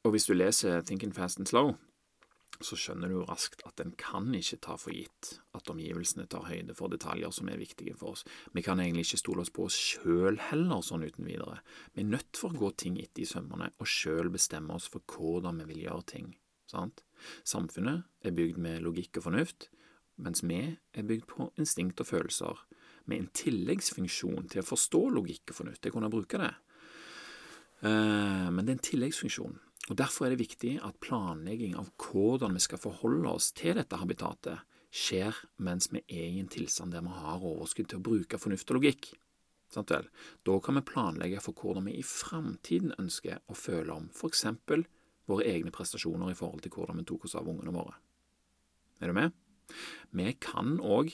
og 0.05 0.13
hvis 0.13 0.29
du 0.29 0.35
leser 0.37 0.83
Thinking 0.85 1.15
Fast 1.17 1.41
and 1.41 1.49
Slow, 1.49 1.75
så 2.65 2.75
skjønner 2.79 3.11
du 3.13 3.21
raskt 3.23 3.63
at 3.69 3.79
en 3.83 3.93
kan 3.99 4.33
ikke 4.35 4.59
ta 4.67 4.75
for 4.81 4.95
gitt 4.95 5.37
at 5.55 5.71
omgivelsene 5.71 6.27
tar 6.31 6.49
høyde 6.49 6.75
for 6.75 6.91
detaljer 6.91 7.31
som 7.35 7.51
er 7.53 7.61
viktige 7.61 7.95
for 7.99 8.17
oss. 8.17 8.25
Vi 8.55 8.65
kan 8.67 8.83
egentlig 8.83 9.07
ikke 9.07 9.21
stole 9.23 9.45
oss 9.45 9.53
på 9.55 9.69
oss 9.69 9.79
sjøl 9.79 10.41
heller, 10.49 10.83
sånn 10.83 11.07
uten 11.07 11.29
videre. 11.29 11.61
Vi 11.95 12.03
er 12.03 12.11
nødt 12.11 12.41
for 12.41 12.51
å 12.51 12.63
gå 12.65 12.73
ting 12.83 12.99
etter 12.99 13.23
i 13.23 13.31
sømmene 13.31 13.71
og 13.79 13.91
sjøl 13.91 14.33
bestemme 14.35 14.75
oss 14.75 14.89
for 14.91 15.05
hvordan 15.07 15.63
vi 15.63 15.69
vil 15.71 15.85
gjøre 15.87 16.09
ting. 16.11 16.33
Sant? 16.69 17.05
Samfunnet 17.47 18.09
er 18.27 18.35
bygd 18.37 18.59
med 18.61 18.83
logikk 18.85 19.21
og 19.21 19.29
fornuft, 19.31 19.71
mens 20.19 20.43
vi 20.43 20.61
er 20.75 21.07
bygd 21.07 21.29
på 21.31 21.49
instinkt 21.61 22.03
og 22.03 22.11
følelser, 22.11 22.67
med 23.09 23.23
en 23.23 23.31
tilleggsfunksjon 23.35 24.49
til 24.53 24.63
å 24.63 24.69
forstå 24.69 25.03
logikk 25.17 25.53
og 25.53 25.63
fornuft. 25.63 25.85
Jeg 25.85 25.95
kunne 25.95 26.13
bruke 26.13 26.41
det. 26.41 26.53
Eh, 27.83 28.49
men 28.53 28.63
det 28.65 28.73
er 28.73 28.79
en 28.79 28.89
tilleggsfunksjon. 28.91 29.57
Og 29.89 29.97
Derfor 29.97 30.27
er 30.27 30.35
det 30.35 30.43
viktig 30.43 30.75
at 30.85 30.99
planlegging 31.01 31.77
av 31.81 31.89
hvordan 31.97 32.59
vi 32.59 32.65
skal 32.65 32.81
forholde 32.83 33.31
oss 33.31 33.53
til 33.57 33.79
dette 33.79 34.01
habitatet, 34.01 34.67
skjer 34.93 35.37
mens 35.65 35.91
vi 35.93 36.03
er 36.09 36.29
i 36.33 36.43
en 36.43 36.51
tilstand 36.53 36.95
der 36.95 37.05
vi 37.05 37.13
har 37.13 37.45
overskudd 37.45 37.91
til 37.91 38.01
å 38.01 38.05
bruke 38.05 38.41
fornuft 38.41 38.71
og 38.73 38.81
logikk. 38.81 39.11
Sant 39.73 39.93
vel? 39.93 40.07
Da 40.49 40.55
kan 40.65 40.79
vi 40.79 40.85
planlegge 40.89 41.43
for 41.45 41.57
hvordan 41.57 41.89
vi 41.91 41.99
i 42.01 42.05
framtiden 42.07 42.95
ønsker 42.97 43.43
å 43.49 43.57
føle 43.57 43.97
om 43.97 44.09
eksempel 44.29 44.87
våre 45.29 45.45
egne 45.49 45.73
prestasjoner 45.75 46.33
i 46.33 46.39
forhold 46.39 46.65
til 46.65 46.73
hvordan 46.73 47.01
vi 47.01 47.09
tok 47.09 47.27
oss 47.29 47.37
av 47.37 47.49
ungene 47.49 47.75
våre. 47.75 47.99
Er 49.01 49.13
du 49.13 49.17
med? 49.17 49.37
Vi 50.17 50.33
kan 50.41 50.79
òg 50.81 51.13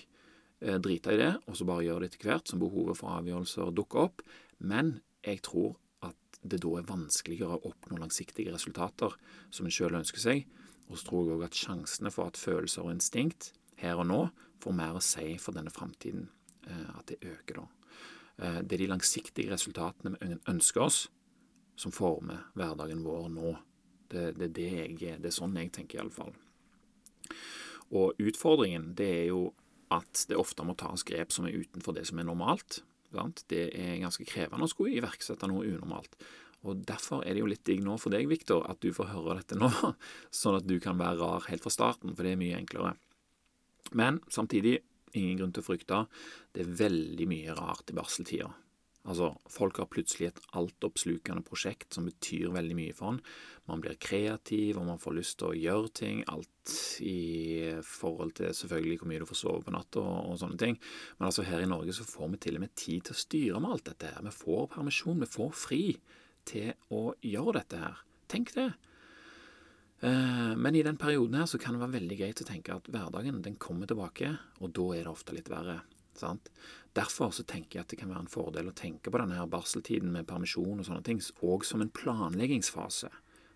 drite 0.65 1.13
i 1.13 1.19
det, 1.21 1.33
og 1.45 1.57
så 1.59 1.67
bare 1.69 1.85
gjøre 1.85 2.05
det 2.05 2.13
etter 2.13 2.29
hvert 2.31 2.51
som 2.51 2.61
behovet 2.63 2.97
for 2.99 3.13
avgjørelser 3.19 3.73
dukker 3.77 4.07
opp, 4.07 4.23
men 4.65 4.99
jeg 5.25 5.43
tror 5.45 5.75
at 6.05 6.39
det 6.45 6.61
da 6.65 6.75
er 6.79 6.89
vanskeligere 6.89 7.59
å 7.59 7.71
oppnå 7.71 7.99
langsiktige 8.01 8.53
resultater 8.55 9.17
som 9.53 9.67
en 9.67 9.75
sjøl 9.75 9.97
ønsker 10.01 10.23
seg. 10.23 10.45
Og 10.89 10.99
så 11.01 11.09
tror 11.09 11.25
jeg 11.25 11.37
òg 11.39 11.45
at 11.47 11.59
sjansene 11.59 12.13
for 12.13 12.29
at 12.29 12.41
følelser 12.41 12.85
og 12.85 12.93
instinkt 12.93 13.53
her 13.81 14.01
og 14.01 14.09
nå 14.11 14.21
får 14.63 14.77
mer 14.77 14.99
å 14.99 15.05
si 15.05 15.35
for 15.41 15.57
denne 15.57 15.73
framtiden, 15.73 16.29
eh, 16.69 16.91
at 16.99 17.09
det 17.11 17.21
øker 17.25 17.63
da. 17.63 17.67
Eh, 18.39 18.61
det 18.63 18.77
er 18.77 18.85
de 18.85 18.91
langsiktige 18.93 19.53
resultatene 19.53 20.17
vi 20.21 20.39
ønsker 20.51 20.85
oss, 20.85 21.01
som 21.77 21.93
former 21.93 22.51
hverdagen 22.55 23.03
vår 23.05 23.29
nå. 23.33 23.57
Det, 24.09 24.35
det, 24.39 24.53
det, 24.55 24.69
jeg, 25.01 25.19
det 25.21 25.31
er 25.31 25.35
sånn 25.35 25.57
jeg 25.59 25.73
tenker, 25.75 26.03
iallfall. 26.03 26.35
Og 27.95 28.21
utfordringen 28.21 28.93
det 28.99 29.09
er 29.23 29.27
jo 29.33 29.49
at 29.97 30.25
det 30.31 30.39
ofte 30.41 30.67
må 30.67 30.77
tas 30.79 31.05
grep 31.07 31.33
som 31.35 31.49
er 31.49 31.57
utenfor 31.57 31.97
det 31.97 32.07
som 32.11 32.21
er 32.21 32.29
normalt. 32.29 32.83
Sant? 33.15 33.45
Det 33.51 33.69
er 33.79 34.01
ganske 34.03 34.27
krevende 34.27 34.67
å 34.67 34.71
skulle 34.71 34.97
iverksette 34.99 35.49
noe 35.51 35.67
unormalt. 35.69 36.17
Og 36.65 36.81
Derfor 36.89 37.23
er 37.23 37.37
det 37.37 37.43
jo 37.43 37.51
litt 37.51 37.65
digg 37.69 37.83
nå 37.85 37.99
for 38.01 38.15
deg, 38.15 38.27
Viktor, 38.31 38.65
at 38.71 38.81
du 38.81 38.91
får 38.97 39.13
høre 39.13 39.39
dette 39.41 39.59
nå, 39.61 39.69
sånn 40.41 40.59
at 40.59 40.69
du 40.69 40.79
kan 40.83 40.99
være 41.01 41.21
rar 41.21 41.49
helt 41.51 41.65
fra 41.65 41.73
starten, 41.73 42.15
for 42.17 42.25
det 42.25 42.35
er 42.35 42.41
mye 42.41 42.59
enklere. 42.59 42.95
Men 43.93 44.23
samtidig, 44.33 44.79
ingen 45.15 45.39
grunn 45.39 45.53
til 45.55 45.63
å 45.63 45.69
frykte. 45.69 46.05
Det 46.57 46.65
er 46.65 46.77
veldig 46.81 47.29
mye 47.31 47.57
rart 47.59 47.93
i 47.93 47.97
barseltida. 47.97 48.49
Altså, 49.05 49.35
folk 49.53 49.77
har 49.83 49.89
plutselig 49.93 50.31
et 50.31 50.39
altoppslukende 50.57 51.45
prosjekt 51.45 51.93
som 51.93 52.07
betyr 52.09 52.55
veldig 52.55 52.77
mye 52.79 52.95
for 52.97 53.13
en. 53.13 53.19
Man 53.69 53.83
blir 53.85 53.99
kreativ, 54.01 54.79
og 54.81 54.87
man 54.89 55.01
får 55.01 55.17
lyst 55.19 55.37
til 55.41 55.51
å 55.51 55.59
gjøre 55.59 55.91
ting. 56.01 56.23
Alt 56.33 56.73
i 57.05 57.75
forhold 57.85 58.33
til 58.39 58.55
selvfølgelig 58.57 58.99
hvor 59.03 59.11
mye 59.13 59.21
du 59.21 59.29
får 59.29 59.41
sove 59.43 59.61
på 59.67 59.75
natta 59.75 60.01
og, 60.01 60.31
og, 60.31 60.39
sånne 60.41 60.57
ting. 60.61 60.81
Men 61.19 61.29
altså 61.29 61.45
her 61.45 61.65
i 61.65 61.69
Norge 61.69 61.97
så 61.97 62.09
får 62.09 62.33
vi 62.33 62.43
til 62.47 62.57
og 62.57 62.65
med 62.65 62.75
tid 62.81 63.05
til 63.05 63.17
å 63.17 63.23
styre 63.27 63.61
med 63.61 63.77
alt 63.77 63.87
dette 63.91 64.15
her. 64.15 64.25
Vi 64.25 64.35
får 64.39 64.73
permisjon, 64.79 65.21
vi 65.21 65.33
får 65.37 65.55
fri 65.67 65.85
til 66.49 66.73
å 66.97 67.05
gjøre 67.21 67.59
dette 67.61 67.85
her. 67.85 68.01
Tenk 68.33 68.55
det. 68.57 68.71
Eh, 70.05 70.53
men 70.57 70.77
i 70.77 70.85
den 70.85 70.97
perioden 71.01 71.37
her 71.39 71.49
så 71.49 71.61
kan 71.61 71.77
det 71.77 71.85
være 71.85 71.99
veldig 71.99 72.19
greit 72.21 72.41
å 72.41 72.49
tenke 72.49 72.77
at 72.77 72.89
hverdagen 72.93 73.45
den 73.45 73.61
kommer 73.61 73.89
tilbake, 73.89 74.33
og 74.61 74.73
da 74.77 74.89
er 74.97 75.05
det 75.05 75.13
ofte 75.13 75.37
litt 75.37 75.53
verre. 75.53 75.83
Sant? 76.15 76.51
Derfor 76.95 77.33
så 77.35 77.43
tenker 77.43 77.79
jeg 77.79 77.85
at 77.85 77.91
det 77.91 77.99
kan 77.99 78.11
være 78.13 78.25
en 78.25 78.31
fordel 78.31 78.71
å 78.71 78.77
tenke 78.77 79.11
på 79.11 79.19
denne 79.19 79.35
her 79.35 79.51
barseltiden 79.51 80.13
med 80.15 80.29
permisjon 80.31 80.79
og 80.79 80.87
sånne 80.87 81.03
ting 81.07 81.23
òg 81.43 81.67
som 81.67 81.83
en 81.83 81.91
planleggingsfase. 81.91 83.11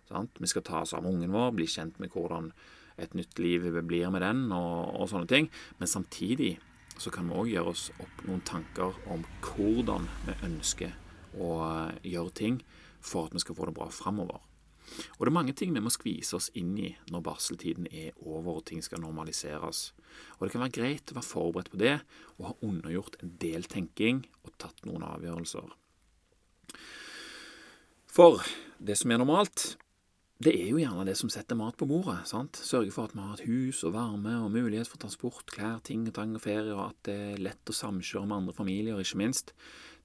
Sant? 0.09 0.41
Vi 0.41 0.49
skal 0.49 0.65
ta 0.67 0.81
oss 0.83 0.95
av 0.97 1.07
ungen 1.07 1.31
vår, 1.31 1.53
bli 1.55 1.67
kjent 1.69 2.01
med 2.03 2.11
hvordan 2.11 2.51
et 2.99 3.13
nytt 3.15 3.39
liv 3.39 3.63
blir 3.87 4.09
med 4.11 4.25
den, 4.25 4.49
og, 4.51 4.91
og 4.99 5.07
sånne 5.11 5.29
ting. 5.31 5.47
Men 5.79 5.87
samtidig 5.87 6.57
så 6.99 7.13
kan 7.15 7.29
vi 7.29 7.37
òg 7.39 7.53
gjøre 7.53 7.71
oss 7.71 7.85
opp 7.95 8.25
noen 8.27 8.43
tanker 8.43 8.97
om 9.13 9.23
hvordan 9.45 10.09
vi 10.27 10.35
ønsker 10.49 10.95
å 11.39 11.53
eh, 11.63 11.99
gjøre 12.11 12.35
ting 12.35 12.59
for 12.99 13.29
at 13.29 13.35
vi 13.37 13.43
skal 13.43 13.55
få 13.55 13.69
det 13.69 13.77
bra 13.77 13.87
framover. 13.93 14.41
Og 15.17 15.25
det 15.25 15.31
er 15.31 15.37
mange 15.37 15.55
ting 15.57 15.73
vi 15.75 15.83
må 15.83 15.91
skvise 15.93 16.37
oss 16.37 16.49
inn 16.59 16.75
i 16.79 16.91
når 17.11 17.25
barseltiden 17.25 17.89
er 17.91 18.15
over 18.21 18.59
og 18.59 18.65
ting 18.69 18.83
skal 18.85 19.01
normaliseres. 19.03 19.91
Og 20.37 20.45
det 20.45 20.53
kan 20.53 20.63
være 20.65 20.77
greit 20.77 21.11
å 21.11 21.19
være 21.19 21.29
forberedt 21.29 21.73
på 21.73 21.81
det 21.81 21.97
og 22.37 22.47
ha 22.49 22.55
undergjort 22.65 23.19
en 23.23 23.35
del 23.41 23.67
tenking 23.69 24.23
og 24.43 24.55
tatt 24.61 24.85
noen 24.87 25.05
avgjørelser. 25.07 25.69
For 28.09 28.41
det 28.79 28.97
som 28.97 29.11
er 29.13 29.21
normalt, 29.21 29.75
det 30.39 30.53
er 30.55 30.69
jo 30.69 30.79
gjerne 30.79 31.03
det 31.03 31.17
som 31.19 31.27
setter 31.31 31.57
mat 31.59 31.75
på 31.75 31.87
bordet. 31.89 32.21
sant? 32.29 32.55
Sørge 32.55 32.93
for 32.95 33.09
at 33.09 33.15
vi 33.15 33.19
har 33.19 33.35
et 33.35 33.47
hus 33.49 33.81
og 33.83 33.91
varme 33.97 34.37
og 34.39 34.53
mulighet 34.53 34.87
for 34.87 35.01
transport, 35.01 35.43
klær, 35.51 35.81
ting 35.83 36.05
og 36.07 36.15
tang 36.15 36.31
og 36.37 36.43
ferie, 36.45 36.71
og 36.71 36.85
at 36.85 36.99
det 37.09 37.15
er 37.33 37.41
lett 37.43 37.71
å 37.71 37.75
samkjøre 37.75 38.23
med 38.29 38.37
andre 38.37 38.55
familier, 38.55 39.01
ikke 39.03 39.19
minst. 39.19 39.51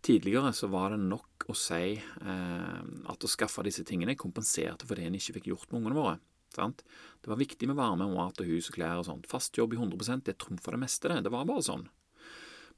Tidligere 0.03 0.51
så 0.53 0.67
var 0.73 0.91
det 0.91 1.05
nok 1.07 1.47
å 1.49 1.55
si 1.55 1.95
eh, 1.95 2.81
at 3.13 3.25
å 3.25 3.31
skaffe 3.31 3.63
disse 3.65 3.87
tingene 3.87 4.19
kompenserte 4.19 4.89
for 4.89 4.99
det 4.99 5.07
en 5.07 5.15
ikke 5.21 5.37
fikk 5.39 5.53
gjort 5.53 5.71
med 5.71 5.81
ungene 5.81 6.01
våre. 6.01 6.17
Sant? 6.55 6.83
Det 7.23 7.31
var 7.31 7.39
viktig 7.39 7.71
med 7.71 7.79
varme, 7.79 8.11
mat 8.11 8.43
og 8.43 8.51
hus 8.51 8.73
og 8.73 8.81
klær 8.81 9.05
og 9.05 9.07
sånt. 9.07 9.31
Fast 9.31 9.55
jobb 9.55 9.79
i 9.79 9.79
100 9.79 10.19
det 10.27 10.35
trumfa 10.43 10.75
det 10.75 10.83
meste, 10.83 11.15
det. 11.15 11.23
Det 11.29 11.35
var 11.35 11.47
bare 11.47 11.63
sånn. 11.63 11.87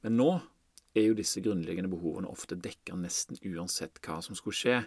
Men 0.05 0.21
nå 0.21 0.31
er 0.97 1.09
jo 1.09 1.17
disse 1.17 1.41
grunnleggende 1.41 1.89
behovene 1.89 2.29
ofte 2.29 2.57
dekka 2.57 2.95
nesten 3.01 3.41
uansett 3.49 3.97
hva 4.05 4.21
som 4.21 4.37
skulle 4.37 4.61
skje. 4.61 4.79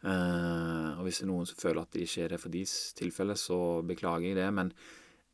Uh, 0.00 0.96
og 0.96 1.04
hvis 1.04 1.20
det 1.20 1.26
er 1.26 1.30
noen 1.30 1.48
som 1.48 1.60
føler 1.60 1.82
at 1.82 1.92
det 1.92 2.06
ikke 2.06 2.24
er 2.24 2.34
det 2.34 2.40
for 2.40 2.54
deres 2.54 2.74
tilfelle, 2.96 3.36
så 3.36 3.58
beklager 3.86 4.30
jeg 4.30 4.40
det. 4.40 4.48
Men 4.56 4.72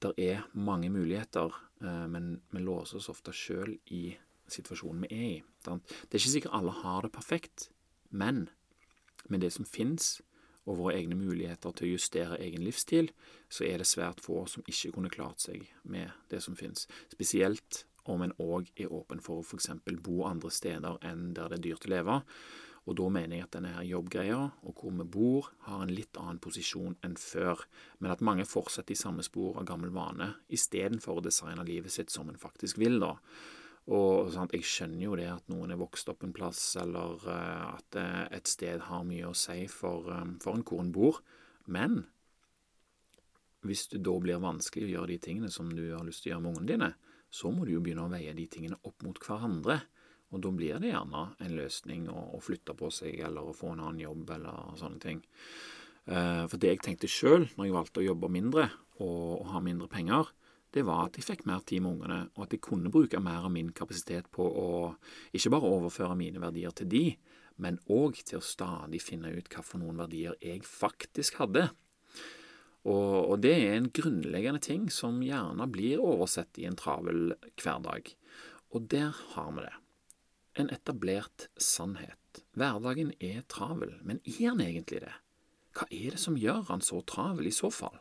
det 0.02 0.12
er 0.20 0.46
mange 0.54 0.90
muligheter. 0.92 1.54
Uh, 1.82 2.06
men 2.10 2.36
vi 2.50 2.62
låser 2.64 3.00
oss 3.00 3.10
ofte 3.12 3.34
sjøl 3.36 3.76
i 3.94 4.08
situasjonen 4.50 5.06
vi 5.06 5.10
er 5.14 5.26
i. 5.30 5.40
Det 5.66 5.74
er 5.74 6.20
ikke 6.20 6.36
sikkert 6.36 6.56
alle 6.58 6.74
har 6.82 7.06
det 7.06 7.14
perfekt, 7.14 7.70
men 8.10 8.46
med 9.26 9.42
det 9.42 9.52
som 9.56 9.66
fins, 9.66 10.20
og 10.66 10.80
våre 10.80 10.96
egne 10.98 11.14
muligheter 11.18 11.74
til 11.74 11.86
å 11.86 11.92
justere 11.94 12.38
egen 12.42 12.64
livsstil, 12.66 13.12
så 13.48 13.66
er 13.66 13.78
det 13.78 13.86
svært 13.86 14.22
få 14.22 14.44
som 14.50 14.66
ikke 14.66 14.92
kunne 14.96 15.12
klart 15.12 15.44
seg 15.44 15.68
med 15.86 16.10
det 16.30 16.40
som 16.42 16.58
fins. 16.58 16.88
Spesielt 17.12 17.84
om 18.10 18.22
en 18.22 18.34
òg 18.42 18.70
er 18.74 18.92
åpen 18.92 19.22
for 19.22 19.40
å 19.40 19.46
f.eks. 19.46 19.70
bo 20.02 20.24
andre 20.26 20.50
steder 20.50 20.98
enn 21.06 21.32
der 21.38 21.52
det 21.52 21.60
er 21.60 21.64
dyrt 21.68 21.86
å 21.86 21.92
leve. 21.94 22.16
Og 22.86 22.94
da 23.00 23.08
mener 23.10 23.34
jeg 23.34 23.46
at 23.48 23.56
denne 23.56 23.72
her 23.74 23.86
jobbgreia, 23.88 24.38
og 24.62 24.78
hvor 24.78 24.94
vi 24.94 25.06
bor, 25.10 25.50
har 25.66 25.82
en 25.82 25.92
litt 25.92 26.18
annen 26.20 26.38
posisjon 26.42 26.94
enn 27.06 27.16
før, 27.18 27.64
men 27.98 28.12
at 28.14 28.22
mange 28.22 28.46
fortsetter 28.46 28.94
i 28.94 28.98
samme 29.00 29.24
spor 29.26 29.58
av 29.58 29.66
gammel 29.66 29.90
vane, 29.94 30.36
istedenfor 30.54 31.18
å 31.18 31.24
designe 31.26 31.66
livet 31.66 31.94
sitt 31.94 32.14
som 32.14 32.30
en 32.30 32.38
faktisk 32.38 32.78
vil, 32.78 33.00
da. 33.02 33.16
Og 33.86 34.32
sant, 34.34 34.54
Jeg 34.54 34.66
skjønner 34.66 35.04
jo 35.04 35.16
det 35.18 35.28
at 35.30 35.50
noen 35.50 35.70
er 35.70 35.78
vokst 35.78 36.08
opp 36.10 36.24
en 36.26 36.34
plass, 36.34 36.60
eller 36.78 37.22
uh, 37.26 37.74
at 37.76 37.98
uh, 37.98 38.26
et 38.34 38.46
sted 38.50 38.82
har 38.88 39.06
mye 39.06 39.28
å 39.30 39.34
si 39.34 39.66
for, 39.70 40.10
um, 40.10 40.38
for 40.42 40.58
en 40.58 40.66
hvor 40.66 40.82
en 40.82 40.94
bor. 40.94 41.20
Men 41.66 42.04
hvis 43.66 43.86
det 43.90 44.02
da 44.06 44.14
blir 44.22 44.42
vanskelig 44.42 44.88
å 44.88 44.94
gjøre 44.94 45.12
de 45.14 45.20
tingene 45.22 45.50
som 45.54 45.70
du 45.70 45.84
har 45.92 46.06
lyst 46.06 46.24
til 46.24 46.32
å 46.32 46.34
gjøre 46.34 46.44
med 46.46 46.54
ungene 46.54 46.72
dine, 46.72 46.90
så 47.30 47.50
må 47.50 47.66
du 47.66 47.74
jo 47.74 47.82
begynne 47.82 48.06
å 48.06 48.10
veie 48.10 48.34
de 48.34 48.46
tingene 48.50 48.78
opp 48.86 49.06
mot 49.06 49.18
hverandre. 49.22 49.80
Og 50.34 50.42
da 50.42 50.50
blir 50.54 50.80
det 50.82 50.90
gjerne 50.90 51.22
en 51.42 51.54
løsning 51.56 52.08
å, 52.10 52.18
å 52.36 52.42
flytte 52.42 52.74
på 52.78 52.90
seg 52.94 53.20
eller 53.26 53.46
å 53.46 53.54
få 53.56 53.72
en 53.72 53.84
annen 53.84 54.02
jobb 54.02 54.32
eller 54.36 54.74
sånne 54.80 55.02
ting. 55.02 55.22
Uh, 56.06 56.46
for 56.46 56.58
det 56.62 56.74
jeg 56.74 56.82
tenkte 56.86 57.10
sjøl 57.10 57.48
når 57.56 57.66
jeg 57.66 57.74
valgte 57.74 58.02
å 58.02 58.08
jobbe 58.08 58.30
mindre 58.30 58.68
og, 58.98 59.40
og 59.40 59.48
ha 59.54 59.62
mindre 59.62 59.88
penger, 59.90 60.30
det 60.74 60.84
var 60.86 61.06
at 61.06 61.16
jeg 61.16 61.24
fikk 61.24 61.46
mer 61.48 61.62
tid 61.64 61.80
med 61.82 61.94
ungene, 61.96 62.18
og 62.36 62.44
at 62.44 62.52
jeg 62.52 62.62
kunne 62.66 62.92
bruke 62.92 63.20
mer 63.22 63.46
av 63.46 63.52
min 63.54 63.70
kapasitet 63.74 64.28
på 64.34 64.44
å 64.44 64.68
ikke 65.32 65.52
bare 65.54 65.70
overføre 65.72 66.18
mine 66.18 66.42
verdier 66.42 66.74
til 66.76 66.90
de, 66.92 67.04
men 67.62 67.78
òg 67.88 68.18
til 68.26 68.40
å 68.40 68.44
stadig 68.44 69.00
finne 69.00 69.32
ut 69.32 69.48
hva 69.52 69.64
for 69.64 69.80
noen 69.80 70.02
verdier 70.02 70.36
jeg 70.42 70.60
faktisk 70.68 71.40
hadde. 71.40 71.70
Og, 72.86 73.32
og 73.32 73.40
det 73.42 73.54
er 73.56 73.78
en 73.78 73.88
grunnleggende 73.94 74.60
ting 74.62 74.86
som 74.92 75.22
gjerne 75.24 75.66
blir 75.72 76.02
oversett 76.02 76.60
i 76.60 76.68
en 76.68 76.76
travel 76.78 77.32
hverdag. 77.56 78.12
Og 78.76 78.86
der 78.92 79.16
har 79.32 79.50
vi 79.56 79.64
det. 79.64 79.74
En 80.56 80.70
etablert 80.72 81.50
sannhet. 81.60 82.40
Hverdagen 82.56 83.12
er 83.20 83.42
travel, 83.48 83.98
men 84.00 84.22
er 84.24 84.54
den 84.54 84.62
egentlig 84.64 85.02
det? 85.04 85.12
Hva 85.76 85.84
er 85.92 86.14
det 86.14 86.20
som 86.22 86.38
gjør 86.40 86.62
han 86.70 86.80
så 86.80 87.02
travel 87.04 87.50
i 87.50 87.52
så 87.52 87.68
fall? 87.68 87.98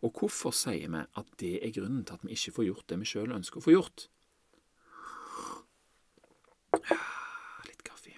Og 0.00 0.16
hvorfor 0.16 0.54
sier 0.56 0.88
vi 0.88 1.02
at 1.04 1.34
det 1.42 1.58
er 1.60 1.74
grunnen 1.76 2.06
til 2.08 2.16
at 2.16 2.24
vi 2.24 2.32
ikke 2.32 2.54
får 2.56 2.68
gjort 2.70 2.88
det 2.88 2.98
vi 3.02 3.10
sjøl 3.12 3.36
ønsker 3.36 3.60
å 3.60 3.66
få 3.66 3.74
gjort? 3.74 4.06
Litt 7.68 7.84
kaffe. 7.84 8.16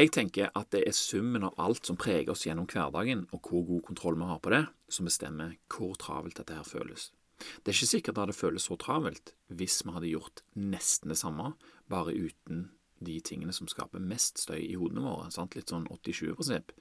Jeg 0.00 0.14
tenker 0.16 0.48
at 0.56 0.72
det 0.72 0.86
er 0.88 0.96
summen 0.96 1.44
av 1.50 1.60
alt 1.60 1.84
som 1.84 2.00
preger 2.00 2.32
oss 2.32 2.46
gjennom 2.48 2.70
hverdagen, 2.70 3.26
og 3.28 3.44
hvor 3.44 3.68
god 3.74 3.84
kontroll 3.92 4.16
vi 4.16 4.32
har 4.32 4.40
på 4.40 4.56
det, 4.56 4.64
som 4.88 5.10
bestemmer 5.10 5.58
hvor 5.68 5.92
travelt 6.00 6.40
dette 6.40 6.56
her 6.56 6.64
føles. 6.64 7.10
Det 7.40 7.72
er 7.72 7.76
ikke 7.76 7.94
sikkert 7.94 8.16
det 8.16 8.24
hadde 8.26 8.36
føles 8.36 8.68
så 8.68 8.76
travelt 8.80 9.34
hvis 9.48 9.80
vi 9.86 9.94
hadde 9.94 10.12
gjort 10.12 10.44
nesten 10.54 11.12
det 11.12 11.18
samme, 11.20 11.54
bare 11.90 12.14
uten 12.14 12.68
de 13.00 13.16
tingene 13.24 13.52
som 13.56 13.68
skaper 13.70 14.02
mest 14.02 14.42
støy 14.42 14.60
i 14.60 14.76
hodene 14.76 15.04
våre. 15.04 15.30
Sant? 15.32 15.56
Litt 15.56 15.72
sånn 15.72 15.88
80-20-prinsipp. 15.88 16.74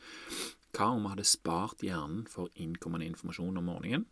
Hva 0.76 0.92
om 0.94 1.06
vi 1.06 1.14
hadde 1.14 1.28
spart 1.28 1.84
hjernen 1.86 2.26
for 2.30 2.52
innkommende 2.60 3.08
informasjon 3.08 3.60
om 3.62 3.70
morgenen? 3.72 4.06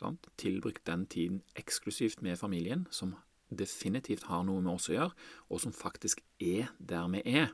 Sant? 0.00 0.30
Tilbrukt 0.40 0.84
den 0.88 1.04
tiden 1.12 1.42
eksklusivt 1.60 2.24
med 2.24 2.40
familien, 2.40 2.86
som 2.90 3.14
definitivt 3.52 4.30
har 4.30 4.46
noe 4.48 4.62
med 4.64 4.78
oss 4.78 4.88
å 4.88 4.96
gjøre, 4.96 5.16
og 5.52 5.60
som 5.60 5.76
faktisk 5.76 6.24
er 6.40 6.72
der 6.80 7.10
vi 7.12 7.24
er. 7.28 7.52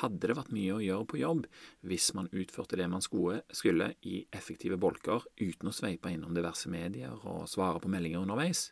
Hadde 0.00 0.30
det 0.30 0.36
vært 0.38 0.52
mye 0.54 0.76
å 0.76 0.82
gjøre 0.82 1.06
på 1.10 1.20
jobb 1.20 1.46
hvis 1.88 2.10
man 2.16 2.30
utførte 2.32 2.78
det 2.80 2.88
man 2.90 3.04
skulle, 3.04 3.88
i 4.02 4.22
effektive 4.34 4.78
bolker 4.80 5.26
uten 5.40 5.70
å 5.70 5.74
sveipe 5.74 6.12
innom 6.12 6.36
diverse 6.36 6.70
medier 6.72 7.16
og 7.22 7.48
svare 7.50 7.82
på 7.82 7.90
meldinger 7.92 8.24
underveis? 8.24 8.70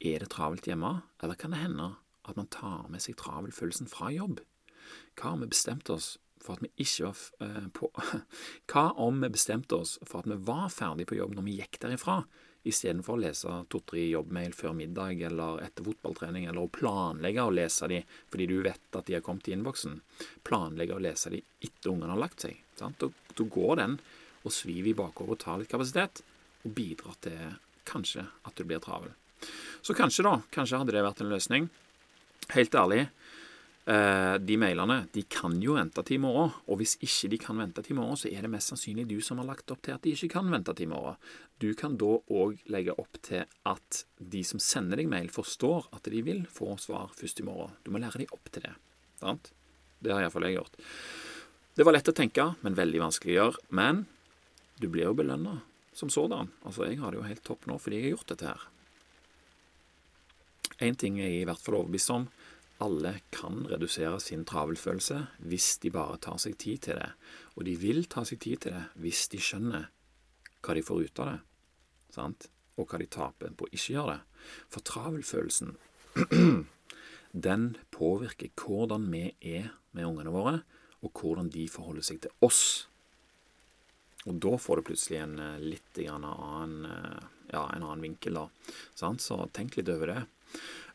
Er 0.00 0.20
det 0.20 0.30
travelt 0.32 0.66
hjemme, 0.68 1.00
eller 1.22 1.38
kan 1.40 1.54
det 1.54 1.62
hende 1.62 1.94
at 2.26 2.36
man 2.36 2.50
tar 2.52 2.88
med 2.92 3.02
seg 3.04 3.16
travelfølelsen 3.20 3.88
fra 3.90 4.10
jobb? 4.12 4.42
Hva 5.18 5.34
om 5.34 5.42
vi 5.42 5.50
bestemte 5.50 5.96
oss 5.96 6.14
for 6.42 6.56
at 6.56 6.64
vi 6.64 6.84
ikke 6.84 7.08
var 7.08 7.46
eh, 7.46 7.68
på 7.74 7.88
Hva 8.70 8.90
om 9.02 9.22
vi 9.24 9.32
bestemte 9.32 9.78
oss 9.80 9.96
for 10.04 10.22
at 10.22 10.30
vi 10.30 10.38
var 10.46 10.68
ferdig 10.72 11.08
på 11.08 11.18
jobb 11.18 11.34
når 11.36 11.46
vi 11.48 11.56
gikk 11.60 11.80
derifra, 11.82 12.20
istedenfor 12.66 13.16
å 13.16 13.22
lese 13.22 13.56
to-tre 13.70 14.02
jobbmail 14.08 14.54
før 14.56 14.74
middag 14.76 15.22
eller 15.28 15.62
etter 15.64 15.86
fotballtrening, 15.86 16.48
eller 16.48 16.66
å 16.66 16.72
planlegge 16.72 17.44
å 17.44 17.54
lese 17.54 17.88
de 17.90 18.00
fordi 18.32 18.48
du 18.50 18.56
vet 18.64 18.98
at 18.98 19.06
de 19.06 19.16
har 19.16 19.24
kommet 19.24 19.48
i 19.48 19.54
innboksen. 19.56 20.00
Planlegge 20.46 20.96
å 20.96 21.02
lese 21.02 21.32
de 21.34 21.42
etter 21.60 21.92
ungene 21.92 22.14
har 22.14 22.22
lagt 22.24 22.46
seg. 22.46 22.58
Da, 22.80 22.90
går 23.36 23.76
den 23.80 23.98
og 24.46 24.54
sviver 24.54 24.92
i 24.92 24.96
bakover 24.96 25.36
og 25.36 25.42
tar 25.42 25.60
litt 25.60 25.70
kapasitet, 25.70 26.22
og 26.66 26.74
bidrar 26.74 27.16
til 27.22 27.56
kanskje 27.86 28.26
at 28.46 28.58
du 28.58 28.66
blir 28.66 28.82
travel. 28.82 29.14
Så 29.82 29.94
kanskje, 29.94 30.24
da, 30.26 30.40
kanskje 30.54 30.80
hadde 30.80 30.94
det 30.96 31.04
vært 31.06 31.22
en 31.22 31.30
løsning. 31.30 31.68
Helt 32.54 32.74
ærlig, 32.78 33.06
de 33.86 34.56
mailene 34.58 34.96
de 35.14 35.22
kan 35.30 35.52
jo 35.62 35.76
vente 35.76 36.02
til 36.02 36.16
i 36.16 36.22
morgen. 36.24 36.50
Og 36.66 36.80
hvis 36.80 36.96
ikke 36.98 37.28
de 37.30 37.38
kan 37.38 37.60
vente 37.60 37.84
til 37.86 37.94
i 37.94 37.98
morgen, 38.00 38.18
så 38.18 38.26
er 38.26 38.42
det 38.42 38.50
mest 38.50 38.72
sannsynlig 38.72 39.04
du 39.06 39.20
som 39.22 39.38
har 39.38 39.46
lagt 39.46 39.70
opp 39.70 39.84
til 39.86 39.94
at 39.94 40.02
de 40.02 40.14
ikke 40.16 40.32
kan 40.32 40.50
vente 40.50 40.74
til 40.74 40.88
i 40.88 40.90
morgen. 40.90 41.20
Du 41.62 41.68
kan 41.78 41.94
da 42.00 42.16
òg 42.26 42.64
legge 42.74 42.96
opp 42.98 43.20
til 43.22 43.44
at 43.46 44.00
de 44.18 44.42
som 44.44 44.58
sender 44.58 44.98
deg 44.98 45.12
mail, 45.12 45.30
forstår 45.30 45.86
at 45.94 46.10
de 46.10 46.24
vil 46.26 46.42
få 46.50 46.74
svar 46.82 47.14
først 47.14 47.44
i 47.44 47.46
morgen. 47.46 47.78
Du 47.86 47.92
må 47.94 48.02
lære 48.02 48.24
dem 48.24 48.34
opp 48.34 48.50
til 48.50 48.66
det. 48.66 48.74
Sant? 49.22 49.52
Det 50.02 50.12
har 50.12 50.24
iallfall 50.24 50.48
jeg 50.48 50.58
gjort. 50.58 50.82
Det 51.76 51.86
var 51.86 51.94
lett 51.94 52.10
å 52.10 52.16
tenke, 52.16 52.50
men 52.66 52.76
veldig 52.76 53.02
vanskelig 53.06 53.36
å 53.36 53.38
gjøre. 53.38 53.64
Men 53.78 54.04
du 54.80 54.90
blir 54.90 55.06
jo 55.06 55.16
belønna 55.16 55.60
som 55.96 56.10
sådan. 56.12 56.50
Altså, 56.66 56.88
jeg 56.88 57.00
har 57.00 57.12
det 57.12 57.20
jo 57.20 57.28
helt 57.28 57.44
topp 57.46 57.70
nå 57.70 57.78
fordi 57.80 58.00
jeg 58.00 58.10
har 58.10 58.16
gjort 58.18 58.32
dette 58.34 58.50
her. 58.50 58.66
Én 60.84 60.98
ting 61.00 61.16
er 61.20 61.30
jeg 61.30 61.44
i 61.44 61.48
hvert 61.48 61.62
fall 61.62 61.78
overbevist 61.78 62.12
om, 62.12 62.26
alle 62.82 63.12
kan 63.32 63.64
redusere 63.70 64.18
sin 64.20 64.44
travelfølelse 64.48 65.20
hvis 65.48 65.76
de 65.82 65.92
bare 65.94 66.18
tar 66.22 66.40
seg 66.42 66.58
tid 66.60 66.82
til 66.86 67.00
det. 67.00 67.10
Og 67.56 67.64
de 67.68 67.76
vil 67.80 68.04
ta 68.12 68.24
seg 68.28 68.40
tid 68.42 68.66
til 68.66 68.76
det 68.76 68.84
hvis 69.00 69.26
de 69.32 69.40
skjønner 69.42 69.88
hva 70.66 70.74
de 70.76 70.84
får 70.84 71.04
ut 71.06 71.20
av 71.22 71.30
det, 71.30 71.40
sant? 72.16 72.48
og 72.76 72.90
hva 72.90 72.98
de 73.00 73.06
taper 73.08 73.52
på 73.56 73.66
å 73.66 73.72
ikke 73.72 73.94
gjøre 73.94 74.16
det. 74.16 74.48
For 74.72 74.84
travelfølelsen, 74.84 75.76
den 77.48 77.64
påvirker 77.94 78.52
hvordan 78.60 79.06
vi 79.12 79.30
er 79.40 79.70
med 79.96 80.08
ungene 80.10 80.34
våre, 80.34 80.58
og 81.04 81.16
hvordan 81.16 81.48
de 81.54 81.64
forholder 81.70 82.04
seg 82.04 82.20
til 82.24 82.34
oss. 82.44 82.62
Og 84.26 84.40
da 84.42 84.56
får 84.58 84.80
du 84.80 84.86
plutselig 84.88 85.20
en 85.22 85.38
eh, 85.40 85.58
litt 85.62 86.00
annen, 86.10 86.76
eh, 86.90 87.26
ja, 87.52 87.62
en 87.70 87.84
annen 87.84 88.02
vinkel, 88.08 88.40
da. 88.40 88.74
Sant? 88.98 89.22
Så 89.22 89.38
tenk 89.54 89.78
litt 89.78 89.92
over 89.92 90.10
det. 90.10 90.22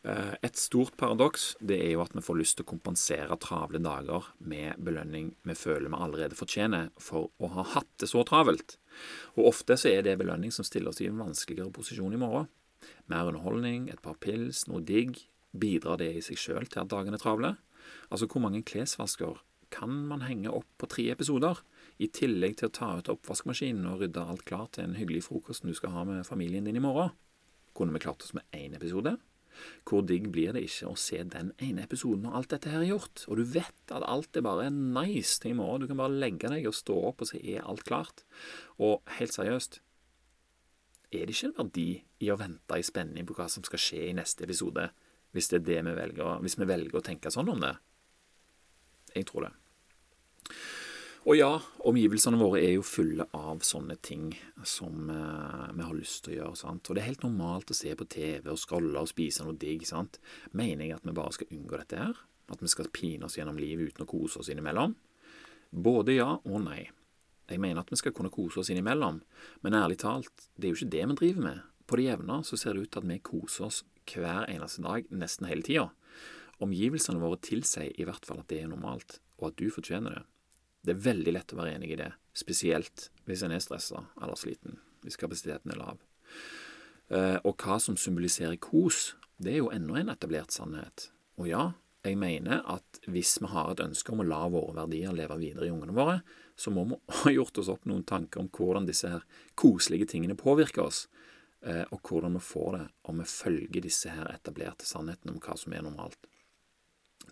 Eh, 0.02 0.34
et 0.42 0.58
stort 0.58 0.96
paradoks 1.00 1.52
det 1.60 1.78
er 1.84 1.92
jo 1.94 2.02
at 2.04 2.14
vi 2.16 2.24
får 2.24 2.38
lyst 2.38 2.58
til 2.58 2.66
å 2.66 2.70
kompensere 2.72 3.38
travle 3.42 3.80
dager 3.82 4.30
med 4.38 4.80
belønning 4.82 5.32
vi 5.46 5.56
føler 5.58 5.92
vi 5.92 6.00
allerede 6.06 6.38
fortjener 6.38 6.90
for 7.00 7.30
å 7.38 7.52
ha 7.56 7.66
hatt 7.76 7.90
det 8.02 8.10
så 8.10 8.24
travelt. 8.28 8.76
Og 9.36 9.52
ofte 9.52 9.78
så 9.80 9.92
er 9.92 10.06
det 10.06 10.18
belønning 10.20 10.54
som 10.54 10.66
stiller 10.66 10.92
oss 10.92 11.02
i 11.04 11.08
en 11.10 11.20
vanskeligere 11.22 11.74
posisjon 11.74 12.16
i 12.16 12.20
morgen. 12.20 12.50
Mer 13.10 13.30
underholdning, 13.30 13.88
et 13.92 14.02
par 14.02 14.18
pils, 14.20 14.66
noe 14.70 14.82
digg. 14.82 15.20
Bidrar 15.52 16.00
det 16.00 16.10
i 16.16 16.24
seg 16.24 16.40
sjøl 16.40 16.66
til 16.66 16.82
at 16.82 16.90
dagene 16.90 17.18
er 17.18 17.22
travle? 17.22 17.56
Altså, 18.08 18.26
hvor 18.26 18.40
mange 18.42 18.62
klesvasker 18.66 19.42
kan 19.72 19.92
man 20.08 20.24
henge 20.24 20.52
opp 20.52 20.68
på 20.80 20.88
tre 20.88 21.10
episoder? 21.12 21.60
i 22.02 22.08
tillegg 22.10 22.56
til 22.58 22.68
å 22.68 22.74
ta 22.74 22.88
ut 22.98 23.10
oppvaskmaskinen 23.12 23.86
og 23.90 24.02
rydde 24.02 24.24
alt 24.24 24.46
klart 24.48 24.76
til 24.76 24.88
en 24.88 24.96
hyggelig 24.98 25.26
frokost 25.28 25.66
du 25.66 25.74
skal 25.76 25.94
ha 25.94 26.06
med 26.08 26.26
familien 26.26 26.66
din 26.66 26.78
i 26.78 26.82
morgen. 26.82 27.12
Kunne 27.76 27.94
vi 27.94 28.02
klart 28.04 28.24
oss 28.24 28.34
med 28.36 28.46
én 28.56 28.74
episode? 28.76 29.16
Hvor 29.88 30.04
digg 30.06 30.30
blir 30.34 30.54
det 30.56 30.64
ikke 30.66 30.90
å 30.90 30.98
se 30.98 31.20
den 31.28 31.52
ene 31.62 31.84
episoden 31.86 32.26
når 32.26 32.36
alt 32.38 32.52
dette 32.54 32.72
her 32.72 32.82
er 32.82 32.92
gjort, 32.92 33.24
og 33.28 33.38
du 33.38 33.44
vet 33.54 33.94
at 33.94 34.06
alt 34.08 34.36
er 34.36 34.46
bare 34.46 34.70
nice 34.72 35.38
til 35.42 35.52
i 35.52 35.58
morgen, 35.58 35.84
du 35.84 35.90
kan 35.90 36.00
bare 36.00 36.18
legge 36.24 36.50
deg 36.52 36.68
og 36.70 36.76
stå 36.76 36.98
opp, 37.12 37.22
og 37.22 37.30
så 37.30 37.40
er 37.40 37.64
alt 37.66 37.84
klart. 37.88 38.24
Og 38.82 39.00
helt 39.18 39.34
seriøst, 39.36 39.80
er 41.12 41.26
det 41.28 41.36
ikke 41.36 41.50
en 41.50 41.58
verdi 41.58 41.88
i 42.24 42.30
å 42.32 42.38
vente 42.40 42.78
i 42.78 42.84
spenning 42.86 43.28
på 43.28 43.36
hva 43.36 43.48
som 43.52 43.64
skal 43.66 43.80
skje 43.82 44.06
i 44.08 44.14
neste 44.16 44.46
episode, 44.46 44.88
hvis 45.32 45.48
det 45.52 45.60
er 45.60 45.66
det 45.68 45.80
vi 45.88 45.96
velger, 45.96 46.38
hvis 46.44 46.58
vi 46.60 46.68
velger 46.68 47.00
å 47.00 47.04
tenke 47.04 47.32
sånn 47.32 47.50
om 47.52 47.60
det? 47.60 47.74
Jeg 49.12 49.28
tror 49.28 49.48
det. 49.48 49.52
Og 51.22 51.36
ja, 51.38 51.52
omgivelsene 51.86 52.38
våre 52.40 52.58
er 52.64 52.72
jo 52.74 52.82
fulle 52.82 53.28
av 53.38 53.60
sånne 53.62 53.94
ting 54.02 54.32
som 54.66 55.06
eh, 55.12 55.68
vi 55.70 55.84
har 55.86 55.94
lyst 55.94 56.24
til 56.24 56.32
å 56.32 56.38
gjøre. 56.40 56.58
sant? 56.58 56.88
Og 56.90 56.98
det 56.98 57.04
er 57.04 57.12
helt 57.12 57.22
normalt 57.22 57.70
å 57.70 57.76
se 57.78 57.92
på 57.94 58.08
TV 58.10 58.48
og 58.50 58.58
scrolle 58.58 58.98
og 58.98 59.10
spise 59.10 59.46
noe 59.46 59.54
digg. 59.54 59.84
sant? 59.86 60.18
Mener 60.50 60.88
jeg 60.88 60.96
at 60.96 61.06
vi 61.06 61.14
bare 61.14 61.36
skal 61.36 61.54
unngå 61.54 61.78
dette 61.78 62.00
her? 62.00 62.18
At 62.50 62.64
vi 62.64 62.72
skal 62.72 62.90
pine 62.90 63.28
oss 63.28 63.38
gjennom 63.38 63.60
livet 63.62 63.92
uten 63.92 64.02
å 64.02 64.10
kose 64.10 64.42
oss 64.42 64.50
innimellom? 64.50 64.96
Både 65.70 66.18
ja 66.18 66.26
og 66.42 66.58
nei. 66.66 66.88
Jeg 67.46 67.62
mener 67.62 67.84
at 67.84 67.94
vi 67.94 68.00
skal 68.02 68.16
kunne 68.16 68.32
kose 68.32 68.58
oss 68.58 68.72
innimellom, 68.74 69.22
men 69.62 69.78
ærlig 69.78 70.00
talt, 70.02 70.48
det 70.58 70.66
er 70.66 70.74
jo 70.74 70.80
ikke 70.80 70.92
det 70.96 71.06
vi 71.06 71.18
driver 71.22 71.46
med. 71.46 71.62
På 71.86 72.00
det 72.00 72.08
jevne 72.08 72.40
så 72.48 72.58
ser 72.58 72.74
det 72.74 72.88
ut 72.88 72.92
til 72.96 73.04
at 73.04 73.10
vi 73.12 73.22
koser 73.22 73.68
oss 73.68 73.82
hver 74.10 74.50
eneste 74.50 74.82
dag, 74.82 75.06
nesten 75.14 75.46
hele 75.46 75.62
tida. 75.62 75.86
Omgivelsene 76.62 77.22
våre 77.22 77.38
tilsier 77.38 77.94
i 77.94 78.10
hvert 78.10 78.26
fall 78.26 78.42
at 78.42 78.50
det 78.50 78.64
er 78.64 78.70
normalt, 78.74 79.20
og 79.38 79.52
at 79.52 79.58
du 79.62 79.68
fortjener 79.70 80.18
det. 80.18 80.26
Det 80.82 80.96
er 80.96 81.04
veldig 81.04 81.34
lett 81.36 81.52
å 81.54 81.60
være 81.60 81.76
enig 81.76 81.92
i 81.94 82.00
det, 82.00 82.10
spesielt 82.34 83.08
hvis 83.28 83.44
en 83.46 83.54
er 83.54 83.62
stressa 83.62 84.02
eller 84.18 84.38
sliten, 84.38 84.80
hvis 85.04 85.18
kapasiteten 85.20 85.74
er 85.74 85.78
lav. 85.78 86.00
Eh, 87.12 87.38
og 87.46 87.54
hva 87.62 87.78
som 87.82 87.98
symboliserer 87.98 88.58
kos, 88.62 89.12
det 89.42 89.54
er 89.54 89.62
jo 89.62 89.70
enda 89.74 90.00
en 90.00 90.10
etablert 90.12 90.54
sannhet. 90.54 91.10
Og 91.38 91.48
ja, 91.50 91.68
jeg 92.02 92.18
mener 92.18 92.64
at 92.66 92.98
hvis 93.06 93.36
vi 93.38 93.50
har 93.52 93.70
et 93.70 93.82
ønske 93.84 94.10
om 94.10 94.24
å 94.24 94.26
la 94.26 94.40
våre 94.50 94.74
verdier 94.80 95.14
leve 95.14 95.38
videre 95.38 95.68
i 95.68 95.74
ungene 95.74 95.94
våre, 95.94 96.18
så 96.58 96.72
må 96.74 96.86
vi 96.90 96.98
ha 97.20 97.34
gjort 97.36 97.62
oss 97.62 97.70
opp 97.70 97.86
noen 97.86 98.02
tanker 98.08 98.42
om 98.42 98.50
hvordan 98.50 98.88
disse 98.88 99.10
her 99.12 99.22
koselige 99.58 100.10
tingene 100.10 100.38
påvirker 100.38 100.82
oss, 100.88 101.04
eh, 101.62 101.84
og 101.94 102.02
hvordan 102.08 102.38
vi 102.40 102.44
får 102.48 102.70
det 102.78 102.84
om 103.10 103.22
vi 103.22 103.30
følger 103.30 103.86
disse 103.86 104.10
her 104.10 104.34
etablerte 104.34 104.88
sannhetene 104.88 105.36
om 105.36 105.42
hva 105.42 105.58
som 105.58 105.78
er 105.78 105.86
normalt. 105.86 106.31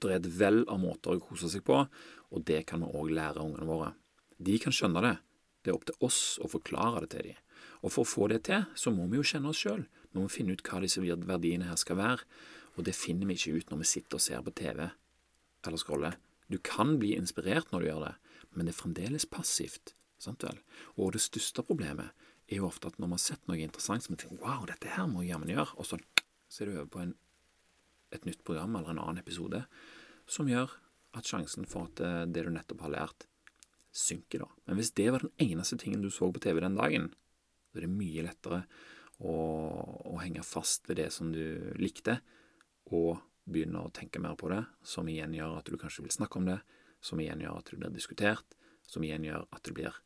Det 0.00 0.10
er 0.14 0.20
et 0.20 0.30
vell 0.40 0.62
av 0.68 0.80
måter 0.80 1.14
å 1.14 1.22
kose 1.22 1.50
seg 1.52 1.64
på, 1.66 1.82
og 2.30 2.44
det 2.48 2.62
kan 2.68 2.84
vi 2.84 2.88
òg 2.88 3.12
lære 3.16 3.42
ungene 3.42 3.68
våre. 3.68 3.90
De 4.40 4.56
kan 4.62 4.72
skjønne 4.72 5.02
det. 5.04 5.16
Det 5.60 5.72
er 5.72 5.76
opp 5.76 5.86
til 5.90 6.06
oss 6.06 6.38
å 6.40 6.48
forklare 6.48 7.04
det 7.04 7.10
til 7.12 7.26
dem. 7.28 7.42
Og 7.84 7.92
for 7.92 8.04
å 8.04 8.08
få 8.08 8.28
det 8.32 8.42
til, 8.48 8.64
så 8.76 8.92
må 8.94 9.06
vi 9.10 9.20
jo 9.20 9.26
kjenne 9.26 9.52
oss 9.52 9.60
sjøl. 9.60 9.84
Vi 10.10 10.18
må 10.18 10.30
finne 10.32 10.56
ut 10.56 10.64
hva 10.64 10.80
disse 10.80 11.02
verdiene 11.04 11.68
her 11.68 11.78
skal 11.80 12.00
være, 12.00 12.24
og 12.78 12.86
det 12.86 12.96
finner 12.96 13.28
vi 13.28 13.36
ikke 13.36 13.60
ut 13.60 13.72
når 13.72 13.82
vi 13.82 13.90
sitter 13.92 14.16
og 14.16 14.24
ser 14.24 14.42
på 14.46 14.56
TV 14.56 14.86
eller 14.88 15.80
scroller. 15.80 16.16
Du 16.48 16.58
kan 16.64 16.96
bli 16.98 17.12
inspirert 17.18 17.70
når 17.70 17.82
du 17.82 17.88
gjør 17.90 18.04
det, 18.06 18.14
men 18.54 18.66
det 18.66 18.74
er 18.74 18.80
fremdeles 18.80 19.26
passivt. 19.28 19.94
Sant 20.20 20.44
vel? 20.44 20.58
Og 20.96 21.12
det 21.14 21.22
største 21.24 21.64
problemet 21.66 22.10
er 22.50 22.58
jo 22.58 22.68
ofte 22.68 22.90
at 22.90 22.98
når 22.98 23.12
vi 23.12 23.16
har 23.16 23.22
sett 23.22 23.46
noe 23.48 23.60
interessant 23.60 24.04
som 24.04 24.16
vi 24.16 24.22
tenker 24.24 24.40
wow, 24.42 24.64
dette 24.68 24.90
her 24.90 25.06
må 25.08 25.22
jeg 25.22 25.34
jammen 25.34 25.52
gjøre, 25.52 25.76
og 25.76 25.86
så 25.86 26.00
ser 26.50 26.68
du 26.68 26.78
over 26.78 26.88
på 26.90 27.02
en, 27.04 27.14
et 28.14 28.26
nytt 28.26 28.44
program 28.46 28.76
eller 28.76 28.92
en 28.92 29.02
annen 29.02 29.22
episode 29.22 29.64
som 30.30 30.48
gjør 30.50 30.72
at 31.18 31.26
sjansen 31.26 31.66
for 31.68 31.88
at 31.90 32.02
eh, 32.04 32.22
det 32.30 32.44
du 32.46 32.52
nettopp 32.54 32.84
har 32.86 32.94
lært, 32.94 33.26
synker, 33.90 34.44
da. 34.44 34.48
Men 34.68 34.78
hvis 34.78 34.92
det 34.94 35.08
var 35.10 35.24
den 35.24 35.32
eneste 35.42 35.78
tingen 35.80 36.02
du 36.04 36.10
så 36.14 36.28
på 36.30 36.42
TV 36.42 36.60
den 36.62 36.78
dagen, 36.78 37.08
så 37.70 37.80
er 37.80 37.86
det 37.86 37.94
mye 37.94 38.26
lettere 38.26 38.60
å, 39.18 39.32
å 40.14 40.20
henge 40.22 40.44
fast 40.46 40.86
ved 40.88 41.00
det 41.02 41.08
som 41.14 41.32
du 41.34 41.74
likte, 41.80 42.20
og 42.90 43.18
begynne 43.50 43.82
å 43.82 43.90
tenke 43.94 44.22
mer 44.22 44.36
på 44.38 44.50
det, 44.52 44.62
som 44.86 45.08
igjen 45.10 45.34
gjør 45.34 45.58
at 45.58 45.70
du 45.70 45.78
kanskje 45.80 46.04
vil 46.06 46.14
snakke 46.14 46.38
om 46.38 46.46
det, 46.52 46.60
som 47.02 47.20
igjen 47.22 47.42
gjør 47.42 47.58
at 47.58 47.70
det 47.70 47.80
blir 47.80 47.94
diskutert, 47.94 48.56
som 48.86 49.04
igjen 49.06 49.26
gjør 49.26 49.46
at 49.50 49.62
det 49.66 49.74
blir 49.74 49.98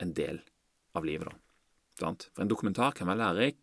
en 0.00 0.12
del 0.16 0.40
av 0.96 1.04
livet, 1.04 1.28
da. 1.28 1.36
For 2.00 2.40
en 2.40 2.48
dokumentar 2.48 2.94
kan 2.96 3.10
være 3.10 3.20
lærerik, 3.20 3.58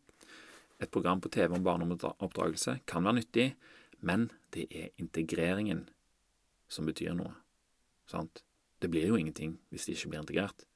et 0.80 0.92
program 0.94 1.22
på 1.22 1.32
TV 1.34 1.56
om 1.58 1.66
barneoppdragelse 1.66 2.80
kan 2.90 3.06
være 3.08 3.20
nyttig, 3.20 3.48
men 4.06 4.30
det 4.54 4.68
er 4.70 4.94
integreringen 5.02 5.88
som 6.70 6.86
betyr 6.86 7.16
noe. 7.18 7.34
Sant? 8.08 8.44
Det 8.82 8.92
blir 8.94 9.08
jo 9.10 9.18
ingenting 9.18 9.58
hvis 9.72 9.88
det 9.88 9.98
ikke 9.98 10.12
blir 10.14 10.22
integrert. 10.22 10.68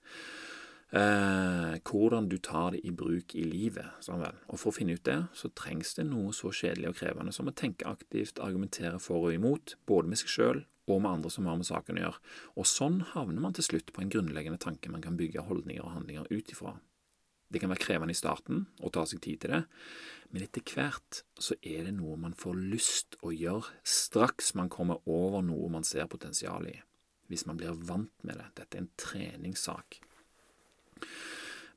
Eh, 0.91 1.77
hvordan 1.87 2.27
du 2.27 2.35
tar 2.43 2.73
det 2.75 2.81
i 2.83 2.91
bruk 2.91 3.35
i 3.39 3.45
livet. 3.47 3.93
Sånn 4.03 4.19
vel. 4.23 4.35
Og 4.51 4.59
For 4.59 4.71
å 4.71 4.75
finne 4.75 4.97
ut 4.97 5.05
det, 5.07 5.19
så 5.37 5.51
trengs 5.55 5.93
det 5.95 6.09
noe 6.09 6.33
så 6.35 6.51
kjedelig 6.51 6.91
og 6.91 6.97
krevende 6.99 7.31
som 7.35 7.47
å 7.47 7.55
tenke 7.55 7.87
aktivt, 7.87 8.41
argumentere 8.43 8.99
for 8.99 9.29
og 9.29 9.37
imot, 9.37 9.77
både 9.87 10.11
med 10.11 10.19
seg 10.19 10.33
sjøl 10.33 10.63
og 10.91 10.99
med 10.99 11.11
andre 11.13 11.31
som 11.31 11.47
har 11.47 11.55
med 11.55 11.69
saken 11.69 11.99
å 11.99 12.05
gjøre. 12.05 12.21
Og 12.59 12.67
sånn 12.67 12.99
havner 13.13 13.39
man 13.43 13.55
til 13.55 13.69
slutt 13.69 13.93
på 13.93 14.03
en 14.03 14.11
grunnleggende 14.11 14.59
tanke 14.59 14.91
man 14.91 15.03
kan 15.05 15.15
bygge 15.19 15.45
holdninger 15.47 15.85
og 15.85 15.93
handlinger 15.95 16.27
ut 16.27 16.51
ifra. 16.51 16.75
Det 17.51 17.59
kan 17.59 17.71
være 17.71 17.83
krevende 17.83 18.15
i 18.15 18.17
starten 18.17 18.65
å 18.79 18.91
ta 18.93 19.03
seg 19.07 19.21
tid 19.23 19.41
til 19.43 19.53
det, 19.55 19.63
men 20.31 20.45
etter 20.45 20.63
hvert 20.63 21.23
så 21.35 21.57
er 21.59 21.89
det 21.89 21.97
noe 21.97 22.15
man 22.19 22.35
får 22.37 22.55
lyst 22.71 23.17
å 23.27 23.33
gjøre 23.35 23.75
straks 23.83 24.53
man 24.55 24.71
kommer 24.71 25.03
over 25.09 25.43
noe 25.43 25.67
man 25.73 25.83
ser 25.87 26.07
potensial 26.11 26.69
i, 26.71 26.77
hvis 27.27 27.43
man 27.49 27.59
blir 27.59 27.75
vant 27.75 28.23
med 28.23 28.39
det. 28.39 28.47
Dette 28.61 28.79
er 28.79 28.85
en 28.85 28.93
treningssak. 28.95 29.99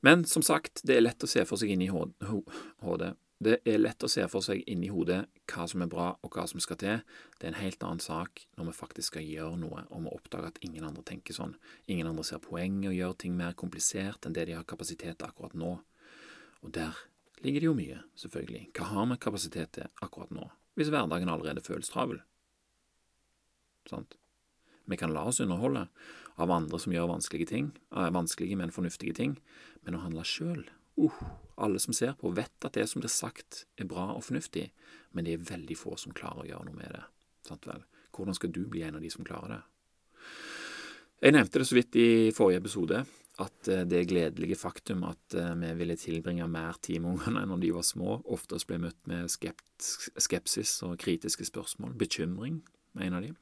Men 0.05 0.23
som 0.29 0.45
sagt, 0.45 0.83
det 0.87 0.95
er 0.95 1.03
lett 1.03 1.23
å 1.25 1.29
se 1.29 1.43
for 1.49 1.59
seg 1.59 1.73
inn 1.73 1.83
i 1.83 1.91
HD 1.91 3.11
det 3.43 3.57
er 3.67 3.81
lett 3.81 4.03
å 4.03 4.07
se 4.07 4.23
for 4.31 4.43
seg 4.45 4.61
inni 4.71 4.87
hodet 4.87 5.25
hva 5.51 5.65
som 5.67 5.81
er 5.83 5.89
bra 5.91 6.05
og 6.23 6.31
hva 6.31 6.45
som 6.47 6.61
skal 6.63 6.77
til. 6.79 7.01
Det 7.35 7.49
er 7.49 7.51
en 7.51 7.59
helt 7.59 7.81
annen 7.83 8.03
sak 8.03 8.45
når 8.55 8.69
vi 8.69 8.75
faktisk 8.77 9.11
skal 9.11 9.27
gjøre 9.27 9.59
noe 9.59 9.83
og 9.89 10.05
vi 10.05 10.13
oppdager 10.15 10.53
at 10.53 10.61
ingen 10.63 10.85
andre 10.87 11.03
tenker 11.03 11.35
sånn. 11.35 11.57
Ingen 11.91 12.07
andre 12.07 12.23
ser 12.23 12.43
poenget 12.43 12.87
i 12.87 12.93
å 12.93 12.95
gjøre 12.95 13.19
ting 13.25 13.35
mer 13.35 13.57
komplisert 13.59 14.25
enn 14.25 14.37
det 14.37 14.47
de 14.47 14.55
har 14.55 14.67
kapasitet 14.67 15.19
til 15.19 15.27
akkurat 15.27 15.57
nå. 15.57 15.73
Og 16.63 16.71
der 16.77 16.95
ligger 17.43 17.65
det 17.65 17.69
jo 17.69 17.75
mye, 17.77 17.99
selvfølgelig. 18.23 18.69
Hva 18.77 18.87
har 18.93 19.11
vi 19.11 19.19
kapasitet 19.27 19.75
til 19.75 19.91
akkurat 20.05 20.31
nå, 20.33 20.47
hvis 20.79 20.93
hverdagen 20.93 21.31
allerede 21.31 21.65
føles 21.65 21.91
travel? 21.91 22.23
Sant? 23.91 24.15
Vi 24.87 24.97
kan 24.97 25.11
la 25.13 25.25
oss 25.27 25.41
underholde 25.43 25.89
av 26.39 26.51
andre 26.53 26.79
som 26.79 26.93
gjør 26.93 27.11
vanskelige 27.11 27.51
ting, 27.51 27.71
eh, 27.91 28.09
vanskelige, 28.13 28.55
men 28.57 28.71
fornuftige 28.71 29.13
ting, 29.17 29.37
men 29.83 29.97
å 29.97 30.03
handle 30.05 30.23
sjøl 30.23 30.63
uh, 31.01 31.19
alle 31.55 31.79
som 31.79 31.95
ser 31.95 32.15
på, 32.19 32.31
vet 32.35 32.67
at 32.67 32.77
det 32.77 32.87
som 32.91 33.03
blir 33.03 33.11
sagt, 33.11 33.65
er 33.79 33.89
bra 33.89 34.11
og 34.13 34.23
fornuftig, 34.27 34.69
men 35.15 35.27
det 35.27 35.35
er 35.35 35.45
veldig 35.51 35.77
få 35.79 35.95
som 35.99 36.15
klarer 36.15 36.43
å 36.43 36.49
gjøre 36.49 36.69
noe 36.69 36.79
med 36.79 36.95
det. 36.97 37.03
Sant 37.47 37.67
vel? 37.69 37.83
Hvordan 38.15 38.37
skal 38.37 38.53
du 38.55 38.63
bli 38.71 38.83
en 38.85 38.97
av 38.97 39.03
de 39.03 39.11
som 39.11 39.27
klarer 39.27 39.57
det? 39.57 39.61
Jeg 41.25 41.35
nevnte 41.35 41.61
det 41.61 41.67
så 41.69 41.77
vidt 41.77 41.95
i 41.99 42.09
forrige 42.35 42.59
episode, 42.63 43.05
at 43.41 43.67
eh, 43.71 43.83
det 43.87 44.05
gledelige 44.07 44.57
faktum 44.59 45.03
at 45.07 45.35
eh, 45.35 45.53
vi 45.59 45.71
ville 45.79 45.97
tilbringe 45.99 46.47
mer 46.51 46.77
tid 46.83 47.01
med 47.03 47.15
ungene 47.15 47.45
når 47.49 47.63
de 47.63 47.71
var 47.75 47.87
små, 47.87 48.19
oftest 48.31 48.67
ble 48.69 48.79
møtt 48.83 48.99
med 49.09 49.31
skepsis 49.31 50.77
og 50.87 50.97
kritiske 51.01 51.47
spørsmål, 51.47 51.95
bekymring 51.99 52.61
med 52.95 53.07
en 53.07 53.17
av 53.19 53.25
dem. 53.27 53.35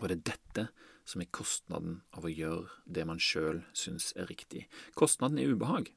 Og 0.00 0.08
det 0.08 0.16
er 0.16 0.24
dette 0.32 0.68
som 1.08 1.20
er 1.20 1.32
kostnaden 1.36 1.98
av 2.16 2.24
å 2.24 2.32
gjøre 2.32 2.70
det 2.88 3.04
man 3.08 3.20
sjøl 3.20 3.60
syns 3.76 4.12
er 4.16 4.28
riktig. 4.30 4.64
Kostnaden 4.96 5.38
er 5.38 5.52
ubehag. 5.52 5.92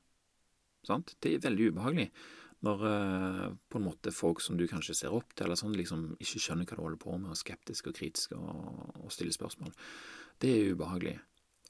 Sant? 0.88 1.16
Det 1.22 1.36
er 1.36 1.44
veldig 1.44 1.72
ubehagelig 1.74 2.08
Når 2.66 2.84
uh, 2.84 3.48
på 3.70 3.80
en 3.80 3.86
måte 3.86 4.14
folk 4.16 4.42
som 4.42 4.58
du 4.58 4.66
kanskje 4.70 4.96
ser 4.98 5.16
opp 5.16 5.36
til, 5.36 5.46
eller 5.46 5.60
sånn, 5.60 5.76
liksom 5.78 6.06
ikke 6.18 6.42
skjønner 6.42 6.66
hva 6.66 6.78
du 6.80 6.86
holder 6.86 7.02
på 7.04 7.16
med, 7.16 7.30
og 7.30 7.36
er 7.36 7.42
skeptiske 7.44 7.92
og 7.92 7.98
kritiske 8.00 8.38
og, 8.40 8.86
og 9.04 9.14
stiller 9.14 9.36
spørsmål, 9.36 9.76
det 10.42 10.54
er 10.54 10.72
ubehagelig. 10.74 11.18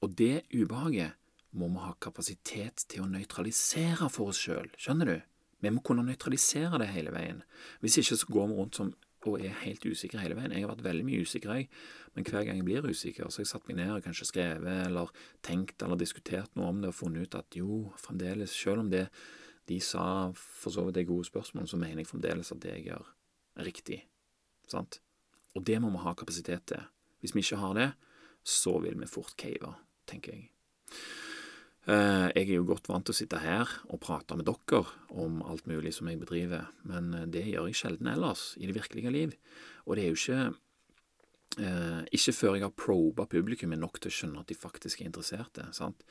Og 0.06 0.14
det 0.16 0.46
ubehaget 0.54 1.18
må 1.58 1.68
vi 1.74 1.84
ha 1.84 1.96
kapasitet 2.04 2.86
til 2.92 3.04
å 3.04 3.10
nøytralisere 3.12 4.08
for 4.14 4.32
oss 4.32 4.40
sjøl, 4.46 4.70
skjønner 4.80 5.12
du? 5.12 5.18
Vi 5.64 5.72
må 5.74 5.82
kunne 5.82 6.06
nøytralisere 6.06 6.80
det 6.82 6.92
hele 6.94 7.12
veien. 7.16 7.42
Hvis 7.82 7.98
ikke 8.00 8.20
så 8.20 8.30
går 8.30 8.50
vi 8.52 8.58
rundt 8.60 8.78
som 8.78 8.92
og 9.26 9.42
er 9.42 9.56
helt 9.64 9.86
usikker 9.86 10.22
hele 10.22 10.38
veien. 10.38 10.54
Jeg 10.54 10.66
har 10.66 10.72
vært 10.72 10.86
veldig 10.86 11.06
mye 11.08 11.24
usikker, 11.26 11.54
jeg, 11.58 11.70
men 12.16 12.28
hver 12.28 12.46
gang 12.46 12.60
jeg 12.60 12.68
blir 12.68 12.86
usikker, 12.86 13.30
så 13.30 13.42
har 13.42 13.48
jeg 13.48 13.52
satt 13.54 13.68
meg 13.70 13.80
ned 13.80 13.96
og 13.96 14.06
kanskje 14.06 14.30
skrevet 14.30 14.84
eller 14.86 15.12
tenkt 15.46 15.82
eller 15.84 16.00
diskutert 16.00 16.54
noe 16.56 16.70
om 16.74 16.84
det 16.84 16.92
og 16.92 17.00
funnet 17.00 17.28
ut 17.28 17.40
at 17.40 17.58
jo, 17.58 17.82
fremdeles, 18.02 18.54
selv 18.54 18.86
om 18.86 18.92
det 18.94 19.08
de 19.68 19.80
sa 19.84 20.30
for 20.38 20.72
så 20.72 20.86
vidt 20.88 21.02
er 21.02 21.10
gode 21.10 21.28
spørsmål, 21.28 21.68
så 21.68 21.80
mener 21.82 22.04
jeg 22.04 22.12
fremdeles 22.12 22.54
at 22.54 22.62
det 22.64 22.76
jeg 22.76 22.86
gjør, 22.92 23.10
er 23.58 23.68
riktig. 23.68 24.02
Sant? 24.70 25.02
Og 25.58 25.66
det 25.66 25.80
må 25.82 25.90
vi 25.92 26.04
ha 26.04 26.14
kapasitet 26.16 26.68
til. 26.70 26.86
Hvis 27.20 27.34
vi 27.36 27.44
ikke 27.44 27.60
har 27.60 27.74
det, 27.76 27.90
så 28.48 28.78
vil 28.80 29.00
vi 29.00 29.10
fort 29.10 29.34
cave, 29.40 29.74
tenker 30.08 30.38
jeg. 30.38 30.52
Eh, 31.88 32.30
jeg 32.36 32.50
er 32.50 32.58
jo 32.58 32.66
godt 32.68 32.90
vant 32.92 33.06
til 33.08 33.16
å 33.16 33.18
sitte 33.18 33.40
her 33.40 33.70
og 33.88 34.02
prate 34.04 34.36
med 34.36 34.50
dere 34.50 34.82
om 35.16 35.40
alt 35.48 35.70
mulig 35.72 35.94
som 35.96 36.10
jeg 36.12 36.20
bedriver, 36.20 36.66
men 36.90 37.14
eh, 37.16 37.28
det 37.32 37.46
gjør 37.48 37.70
jeg 37.70 37.80
sjelden 37.80 38.10
ellers 38.12 38.50
i 38.60 38.68
det 38.68 38.76
virkelige 38.76 39.14
liv. 39.14 39.38
Og 39.86 39.96
det 39.96 40.04
er 40.04 40.12
jo 40.12 40.18
ikke 40.20 40.42
eh, 41.64 42.02
ikke 42.18 42.34
før 42.36 42.58
jeg 42.58 42.66
har 42.66 42.76
proba 42.76 43.28
publikummet 43.32 43.80
nok 43.80 44.02
til 44.02 44.12
å 44.12 44.18
skjønne 44.18 44.44
at 44.44 44.52
de 44.52 44.60
faktisk 44.60 45.00
er 45.02 45.08
interesserte. 45.08 45.70
sant? 45.72 46.04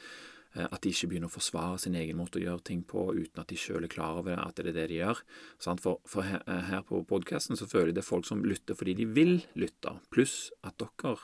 At 0.57 0.79
de 0.81 0.89
ikke 0.89 1.11
begynner 1.11 1.29
å 1.29 1.35
forsvare 1.35 1.77
sin 1.83 1.99
egen 2.01 2.17
måte 2.17 2.39
å 2.39 2.41
gjøre 2.41 2.65
ting 2.65 2.81
på 2.89 3.11
uten 3.13 3.43
at 3.43 3.51
de 3.51 3.59
sjøl 3.61 3.85
er 3.85 3.93
klar 3.93 4.23
over 4.23 4.41
at 4.41 4.57
det 4.57 4.71
er 4.71 4.79
det 4.79 4.87
de 4.89 5.03
gjør. 5.03 5.21
For, 5.61 5.99
for 6.09 6.25
her, 6.25 6.81
på 6.89 7.03
podkasten 7.05 7.61
så 7.61 7.69
føler 7.69 7.91
jeg 7.91 7.99
det 7.99 8.05
er 8.07 8.09
folk 8.09 8.25
som 8.25 8.41
lytter 8.41 8.79
fordi 8.79 8.95
de 9.03 9.05
vil 9.19 9.35
lytte, 9.61 9.93
pluss 10.09 10.47
at 10.65 10.81
dere 10.81 11.19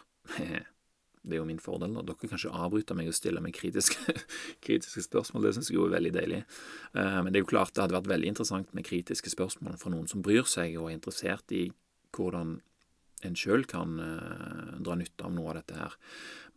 Det 1.22 1.36
er 1.36 1.40
jo 1.40 1.46
min 1.46 1.62
fordel. 1.62 1.94
Og 1.96 2.06
Dere 2.06 2.28
kan 2.28 2.38
ikke 2.38 2.62
avbryte 2.64 2.96
meg 2.98 3.10
og 3.10 3.16
stille 3.16 3.42
meg 3.44 3.54
kritiske, 3.54 4.14
kritiske 4.64 5.04
spørsmål. 5.06 5.46
Det 5.46 5.54
syns 5.56 5.70
jeg 5.70 5.78
jo 5.78 5.86
er 5.86 5.94
veldig 5.96 6.12
deilig. 6.16 6.42
Eh, 6.98 7.18
men 7.22 7.30
det 7.30 7.40
er 7.40 7.46
jo 7.46 7.52
klart 7.54 7.74
det 7.76 7.84
hadde 7.84 7.98
vært 7.98 8.10
veldig 8.10 8.32
interessant 8.32 8.74
med 8.74 8.86
kritiske 8.88 9.32
spørsmål 9.32 9.78
fra 9.80 9.94
noen 9.94 10.10
som 10.10 10.24
bryr 10.24 10.48
seg 10.50 10.76
og 10.80 10.90
er 10.90 10.98
interessert 10.98 11.54
i 11.54 11.68
hvordan 12.16 12.58
en 13.22 13.38
sjøl 13.38 13.62
kan 13.70 13.98
uh, 14.02 14.78
dra 14.82 14.96
nytte 14.98 15.22
av 15.22 15.34
noe 15.34 15.52
av 15.52 15.60
dette 15.60 15.78
her. 15.78 15.96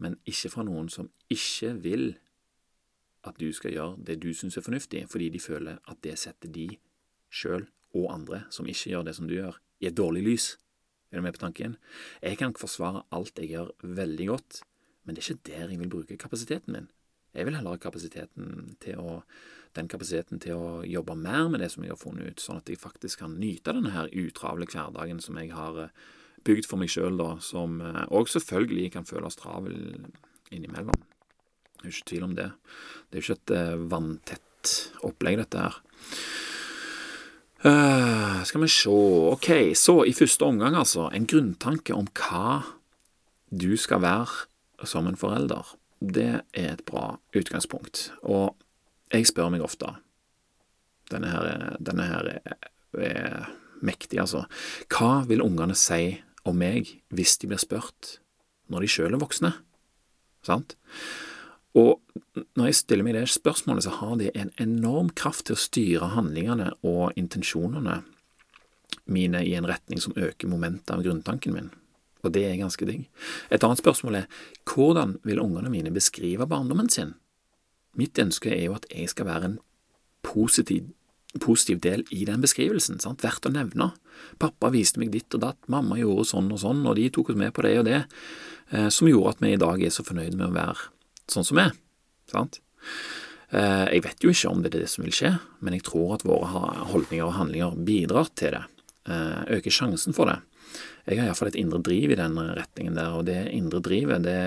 Men 0.02 0.18
ikke 0.26 0.50
fra 0.50 0.66
noen 0.66 0.90
som 0.90 1.12
ikke 1.32 1.76
vil 1.84 2.08
at 3.26 3.38
du 3.42 3.50
skal 3.54 3.74
gjøre 3.74 4.06
det 4.08 4.20
du 4.22 4.32
syns 4.34 4.58
er 4.58 4.66
fornuftig, 4.66 5.06
fordi 5.10 5.32
de 5.34 5.42
føler 5.42 5.80
at 5.90 6.02
det 6.06 6.18
setter 6.22 6.52
de 6.52 6.68
sjøl 7.34 7.68
og 7.96 8.10
andre 8.14 8.44
som 8.54 8.68
ikke 8.70 8.92
gjør 8.92 9.06
det 9.08 9.16
som 9.18 9.30
du 9.30 9.36
gjør, 9.38 9.58
i 9.82 9.90
et 9.90 9.98
dårlig 9.98 10.24
lys. 10.26 10.48
Er 11.12 11.20
du 11.20 11.26
med 11.26 11.36
på 11.38 11.44
tanken? 11.46 11.78
Jeg 12.22 12.40
kan 12.42 12.56
forsvare 12.58 13.06
alt 13.16 13.40
jeg 13.40 13.54
gjør, 13.54 13.72
veldig 13.84 14.28
godt, 14.32 14.62
men 15.06 15.16
det 15.16 15.24
er 15.24 15.34
ikke 15.34 15.52
der 15.52 15.74
jeg 15.74 15.80
vil 15.80 15.92
bruke 15.94 16.18
kapasiteten 16.18 16.74
min. 16.76 16.90
Jeg 17.36 17.46
vil 17.46 17.56
heller 17.58 17.76
ha 17.76 17.82
kapasiteten 17.82 18.76
til 18.84 19.00
å, 19.02 19.18
den 19.76 19.90
kapasiteten 19.92 20.40
til 20.44 20.56
å 20.56 20.68
jobbe 20.88 21.18
mer 21.20 21.50
med 21.52 21.62
det 21.62 21.72
som 21.74 21.84
jeg 21.84 21.92
har 21.92 22.00
funnet 22.00 22.32
ut, 22.32 22.44
sånn 22.44 22.62
at 22.62 22.72
jeg 22.72 22.80
faktisk 22.80 23.22
kan 23.24 23.36
nyte 23.42 23.76
denne 23.76 23.92
her 23.92 24.12
utravle 24.16 24.68
hverdagen 24.72 25.20
som 25.24 25.38
jeg 25.42 25.52
har 25.56 25.82
eh, 25.84 26.06
bygd 26.48 26.70
for 26.70 26.80
meg 26.80 26.94
sjøl, 26.94 27.20
som 27.44 27.82
òg 27.84 28.24
eh, 28.24 28.32
selvfølgelig 28.38 28.94
kan 28.96 29.08
føles 29.10 29.38
travel 29.40 29.76
innimellom. 30.56 31.04
Det 31.76 31.90
er 31.90 31.94
ikke 31.94 32.10
tvil 32.14 32.28
om 32.30 32.38
det. 32.38 32.50
Det 33.10 33.18
er 33.18 33.22
jo 33.22 33.26
ikke 33.26 33.42
et 33.42 33.56
eh, 33.60 33.88
vanntett 33.92 34.76
opplegg, 35.06 35.42
dette 35.44 35.68
her. 35.68 35.82
Uh, 37.66 38.44
skal 38.46 38.62
vi 38.62 38.68
se 38.70 38.92
Ok, 39.34 39.50
så 39.74 40.04
i 40.06 40.14
første 40.14 40.46
omgang, 40.46 40.76
altså, 40.78 41.08
en 41.10 41.26
grunntanke 41.26 41.96
om 41.98 42.06
hva 42.14 42.62
du 43.50 43.74
skal 43.78 44.04
være 44.04 44.86
som 44.86 45.08
en 45.10 45.18
forelder. 45.18 45.66
Det 46.00 46.42
er 46.54 46.74
et 46.76 46.84
bra 46.86 47.18
utgangspunkt. 47.34 48.12
Og 48.22 48.54
jeg 49.14 49.26
spør 49.28 49.50
meg 49.54 49.64
ofte 49.66 49.96
Denne 51.10 51.30
her, 51.30 51.76
denne 51.78 52.06
her 52.10 52.30
er, 52.32 52.56
er 52.98 53.50
mektig, 53.86 54.18
altså. 54.20 54.46
Hva 54.90 55.22
vil 55.30 55.44
ungene 55.46 55.76
si 55.78 56.18
om 56.46 56.58
meg 56.58 56.90
hvis 57.14 57.38
de 57.42 57.50
blir 57.50 57.62
spurt 57.62 58.16
når 58.74 58.86
de 58.86 58.90
sjøl 58.90 59.14
er 59.14 59.22
voksne? 59.22 59.52
Sant? 60.46 60.74
Og 61.76 62.00
når 62.56 62.70
jeg 62.70 62.78
stiller 62.80 63.06
meg 63.06 63.18
det 63.18 63.28
spørsmålet, 63.32 63.86
så 63.86 63.96
har 64.00 64.16
det 64.20 64.32
en 64.36 64.52
enorm 64.62 65.10
kraft 65.16 65.48
til 65.50 65.58
å 65.58 65.60
styre 65.60 66.12
handlingene 66.16 66.72
og 66.88 67.16
intensjonene 67.20 68.02
mine 69.12 69.42
i 69.46 69.54
en 69.58 69.68
retning 69.70 70.02
som 70.02 70.16
øker 70.18 70.50
momentet 70.50 70.94
av 70.96 71.04
grunntanken 71.06 71.54
min. 71.54 71.70
Og 72.26 72.34
det 72.34 72.46
er 72.48 72.58
ganske 72.58 72.88
digg. 72.88 73.06
Et 73.54 73.64
annet 73.64 73.82
spørsmål 73.82 74.22
er 74.22 74.30
hvordan 74.66 75.20
vil 75.28 75.44
ungene 75.44 75.70
mine 75.70 75.94
beskrive 75.94 76.48
barndommen 76.50 76.90
sin? 76.90 77.14
Mitt 78.00 78.18
ønske 78.20 78.50
er 78.52 78.66
jo 78.66 78.78
at 78.80 78.88
jeg 78.90 79.12
skal 79.12 79.30
være 79.30 79.52
en 79.52 79.60
positiv, 80.26 80.88
positiv 81.44 81.84
del 81.84 82.04
i 82.16 82.24
den 82.28 82.42
beskrivelsen, 82.44 82.98
sant? 83.04 83.24
verdt 83.24 83.46
å 83.46 83.54
nevne. 83.54 83.92
Pappa 84.42 84.72
viste 84.74 85.00
meg 85.00 85.14
ditt 85.14 85.38
og 85.38 85.44
datt, 85.44 85.62
mamma 85.72 86.00
gjorde 86.00 86.32
sånn 86.32 86.50
og 86.56 86.64
sånn, 86.64 86.82
og 86.88 86.98
de 86.98 87.12
tok 87.14 87.32
oss 87.32 87.40
med 87.40 87.54
på 87.56 87.68
det 87.68 87.78
og 87.84 87.88
det, 87.88 88.02
eh, 88.72 88.90
som 88.90 89.12
gjorde 89.12 89.36
at 89.36 89.46
vi 89.46 89.54
i 89.54 89.62
dag 89.62 89.86
er 89.86 89.94
så 89.94 90.08
fornøyde 90.08 90.40
med 90.40 90.50
å 90.50 90.56
være 90.56 90.90
sånn 91.32 91.48
som 91.48 91.62
er. 91.62 91.76
Sant? 92.32 92.60
Eh, 93.50 93.86
jeg 93.96 94.06
vet 94.06 94.26
jo 94.26 94.34
ikke 94.34 94.52
om 94.52 94.64
det 94.64 94.74
er 94.74 94.84
det 94.84 94.92
som 94.92 95.06
vil 95.06 95.16
skje, 95.16 95.36
men 95.64 95.78
jeg 95.78 95.86
tror 95.88 96.16
at 96.18 96.26
våre 96.28 96.50
holdninger 96.92 97.26
og 97.26 97.38
handlinger 97.38 97.78
bidrar 97.88 98.32
til 98.38 98.58
det. 98.58 98.64
Eh, 99.06 99.42
øker 99.58 99.74
sjansen 99.74 100.16
for 100.18 100.32
det. 100.32 100.40
Jeg 101.06 101.20
har 101.20 101.28
iallfall 101.28 101.52
et 101.52 101.60
indre 101.62 101.78
driv 101.86 102.12
i 102.12 102.18
den 102.18 102.34
retningen 102.34 102.96
der, 102.98 103.14
og 103.14 103.28
det 103.28 103.38
indre 103.54 103.78
drivet 103.86 104.24
det 104.26 104.40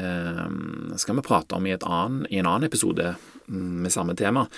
mm, 0.51 0.97
skal 0.99 1.15
vi 1.15 1.23
prate 1.23 1.55
om 1.55 1.67
i, 1.71 1.77
annen, 1.77 2.25
i 2.27 2.41
en 2.41 2.49
annen 2.51 2.67
episode 2.67 3.13
mm, 3.47 3.77
med 3.85 3.95
samme 3.95 4.17
tema. 4.19 4.49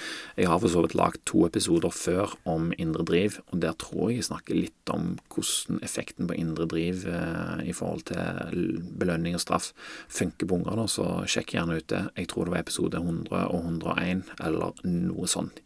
Jeg 0.40 0.48
har 0.48 0.62
for 0.62 0.72
så 0.72 0.80
vidt 0.86 0.96
lagd 0.96 1.20
to 1.28 1.44
episoder 1.44 1.92
før 1.92 2.32
om 2.48 2.70
indre 2.80 3.04
driv, 3.04 3.36
og 3.52 3.60
der 3.60 3.76
tror 3.76 4.08
jeg 4.08 4.22
jeg 4.22 4.30
snakker 4.30 4.56
litt 4.56 4.94
om 4.94 5.12
hvordan 5.28 5.82
effekten 5.84 6.30
på 6.30 6.38
indre 6.40 6.64
driv 6.72 7.04
eh, 7.04 7.66
i 7.68 7.76
forhold 7.76 8.06
til 8.08 8.88
belønning 8.96 9.36
og 9.36 9.44
straff 9.44 9.74
funker 10.08 10.48
på 10.48 10.56
unger, 10.56 10.86
så 10.88 11.10
sjekk 11.28 11.52
gjerne 11.58 11.82
ut 11.82 11.90
det. 11.92 12.06
Jeg 12.16 12.32
tror 12.32 12.48
det 12.48 12.56
var 12.56 12.64
episode 12.64 13.04
100 13.04 13.44
og 13.44 13.60
101, 13.60 14.24
eller 14.40 14.84
noe 14.88 15.28
sånt. 15.28 15.60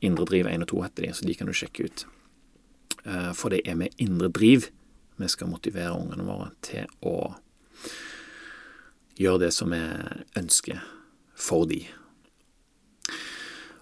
Indre 0.00 0.24
driv 0.24 0.48
1 0.48 0.64
og 0.64 0.72
2 0.72 0.82
heter 0.88 1.04
de, 1.04 1.14
så 1.14 1.28
de 1.28 1.36
kan 1.36 1.52
du 1.52 1.56
sjekke 1.56 1.84
ut. 1.84 2.08
Eh, 3.04 3.32
for 3.36 3.52
det 3.52 3.66
er 3.68 3.76
med 3.76 3.92
indre 4.00 4.32
driv 4.32 4.72
vi 5.20 5.30
skal 5.30 5.52
motivere 5.52 5.96
ungene 5.96 6.26
våre 6.26 6.50
til 6.64 6.90
å 7.06 7.16
gjøre 9.20 9.46
det 9.46 9.54
som 9.54 9.72
vi 9.72 9.80
ønsker 10.40 10.80
for 11.36 11.68
de. 11.68 11.84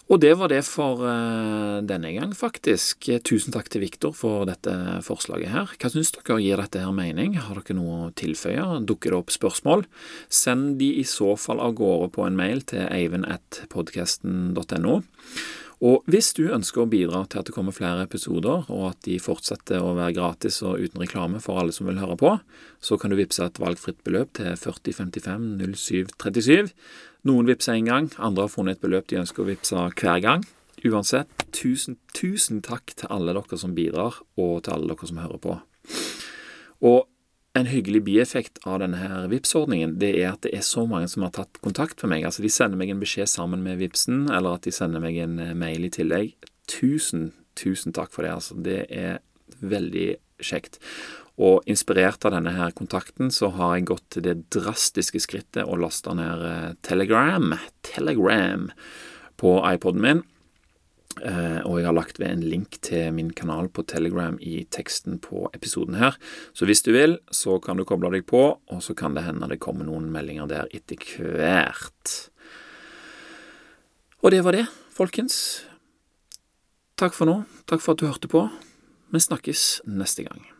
Og 0.09 0.17
det 0.23 0.31
var 0.39 0.49
det 0.49 0.63
for 0.65 1.03
uh, 1.05 1.85
denne 1.85 2.09
gang, 2.15 2.31
faktisk. 2.33 3.05
Tusen 3.27 3.53
takk 3.53 3.67
til 3.69 3.83
Viktor 3.83 4.09
for 4.17 4.47
dette 4.49 4.73
forslaget 5.05 5.51
her. 5.53 5.69
Hva 5.77 5.91
syns 5.93 6.09
dere? 6.15 6.39
Gir 6.41 6.57
dette 6.57 6.81
her 6.81 6.95
mening? 6.97 7.37
Har 7.37 7.61
dere 7.61 7.77
noe 7.77 8.07
å 8.07 8.09
tilføye? 8.17 8.81
Dukker 8.89 9.13
det 9.13 9.19
opp 9.19 9.29
spørsmål? 9.35 9.85
Send 10.33 10.81
de 10.81 10.89
i 10.97 11.05
så 11.05 11.37
fall 11.37 11.61
av 11.61 11.77
gårde 11.77 12.09
på 12.17 12.25
en 12.25 12.39
mail 12.39 12.65
til 12.65 12.89
eivind.podkasten.no. 12.89 14.95
Og 15.79 16.03
hvis 16.11 16.33
du 16.35 16.49
ønsker 16.51 16.83
å 16.83 16.89
bidra 16.91 17.21
til 17.31 17.39
at 17.39 17.47
det 17.47 17.53
kommer 17.55 17.75
flere 17.75 18.03
episoder, 18.03 18.65
og 18.67 18.81
at 18.89 18.99
de 19.05 19.15
fortsetter 19.23 19.79
å 19.79 19.93
være 19.95 20.17
gratis 20.17 20.59
og 20.67 20.81
uten 20.83 20.99
reklame 20.99 21.39
for 21.43 21.61
alle 21.61 21.71
som 21.75 21.87
vil 21.87 22.01
høre 22.01 22.17
på, 22.19 22.33
så 22.83 22.97
kan 22.99 23.13
du 23.13 23.15
vippse 23.19 23.45
et 23.45 23.61
valgfritt 23.63 24.01
beløp 24.03 24.33
til 24.41 24.51
4055 24.59 25.45
0737. 25.79 26.73
Noen 27.31 27.47
vippser 27.47 27.77
én 27.79 27.87
gang, 27.87 28.09
andre 28.19 28.47
har 28.47 28.51
funnet 28.51 28.77
et 28.77 28.83
beløp 28.83 29.07
de 29.07 29.21
ønsker 29.21 29.45
å 29.45 29.47
vippse 29.47 29.85
hver 30.01 30.19
gang. 30.25 30.43
Uansett, 30.87 31.31
tusen, 31.55 31.95
tusen 32.15 32.59
takk 32.63 32.91
til 32.99 33.11
alle 33.11 33.35
dere 33.35 33.59
som 33.59 33.75
bidrar, 33.75 34.19
og 34.39 34.65
til 34.65 34.75
alle 34.75 34.91
dere 34.91 35.07
som 35.07 35.23
hører 35.23 35.43
på. 35.43 35.55
Og 36.87 37.07
en 37.57 37.65
hyggelig 37.65 38.03
bieffekt 38.05 38.59
av 38.69 38.79
denne 38.83 38.99
her 39.01 39.29
Vipps-ordningen, 39.31 39.95
det 40.01 40.11
er 40.19 40.33
at 40.33 40.43
det 40.45 40.53
er 40.55 40.65
så 40.65 40.85
mange 40.89 41.09
som 41.09 41.25
har 41.25 41.33
tatt 41.35 41.59
kontakt 41.65 42.03
med 42.03 42.13
meg. 42.13 42.27
Altså, 42.29 42.43
de 42.45 42.51
sender 42.53 42.79
meg 42.79 42.91
en 42.93 43.01
beskjed 43.01 43.29
sammen 43.31 43.63
med 43.65 43.79
Vipsen, 43.81 44.27
eller 44.29 44.59
at 44.59 44.67
de 44.67 44.73
sender 44.75 45.01
meg 45.03 45.17
en 45.23 45.39
eh, 45.41 45.55
mail 45.57 45.87
i 45.87 45.91
tillegg. 45.93 46.35
Tusen, 46.69 47.31
tusen 47.59 47.95
takk 47.95 48.13
for 48.13 48.25
det. 48.25 48.35
Altså, 48.37 48.57
det 48.65 48.83
er 48.93 49.19
veldig 49.65 50.11
kjekt. 50.45 50.77
Og 51.39 51.65
inspirert 51.71 52.25
av 52.27 52.35
denne 52.35 52.53
her 52.53 52.73
kontakten, 52.75 53.31
så 53.33 53.49
har 53.55 53.77
jeg 53.77 53.89
gått 53.89 54.05
til 54.13 54.27
det 54.27 54.35
drastiske 54.53 55.21
skrittet 55.23 55.65
å 55.65 55.79
laste 55.79 56.13
ned 56.15 56.45
eh, 56.45 56.73
Telegram, 56.85 57.55
Telegram 57.87 58.69
på 59.39 59.57
iPoden 59.63 60.05
min. 60.05 60.27
Eh, 61.25 61.59
og 61.67 61.79
jeg 61.79 61.87
har 61.87 61.95
lagt 61.95 62.19
ved 62.21 62.31
en 62.31 62.43
link 62.45 62.79
til 62.85 63.13
min 63.15 63.31
kanal 63.35 63.69
på 63.71 63.83
Telegram 63.87 64.37
i 64.41 64.63
teksten 64.71 65.19
på 65.23 65.47
episoden 65.55 65.97
her. 65.99 66.17
Så 66.53 66.67
hvis 66.69 66.83
du 66.85 66.91
vil, 66.95 67.17
så 67.31 67.59
kan 67.63 67.79
du 67.79 67.85
koble 67.87 68.11
deg 68.13 68.27
på, 68.29 68.43
og 68.59 68.83
så 68.83 68.95
kan 68.97 69.17
det 69.17 69.25
hende 69.27 69.49
det 69.51 69.61
kommer 69.63 69.87
noen 69.87 70.11
meldinger 70.13 70.49
der 70.49 70.69
etter 70.75 70.99
hvert. 71.19 72.15
Og 74.19 74.31
det 74.35 74.43
var 74.43 74.57
det, 74.57 74.67
folkens. 74.91 75.65
takk 76.99 77.15
for 77.15 77.29
nå. 77.29 77.43
Takk 77.71 77.79
for 77.79 77.95
at 77.95 78.01
du 78.01 78.09
hørte 78.09 78.27
på. 78.27 78.49
Vi 79.09 79.19
snakkes 79.23 79.81
neste 79.87 80.27
gang. 80.27 80.58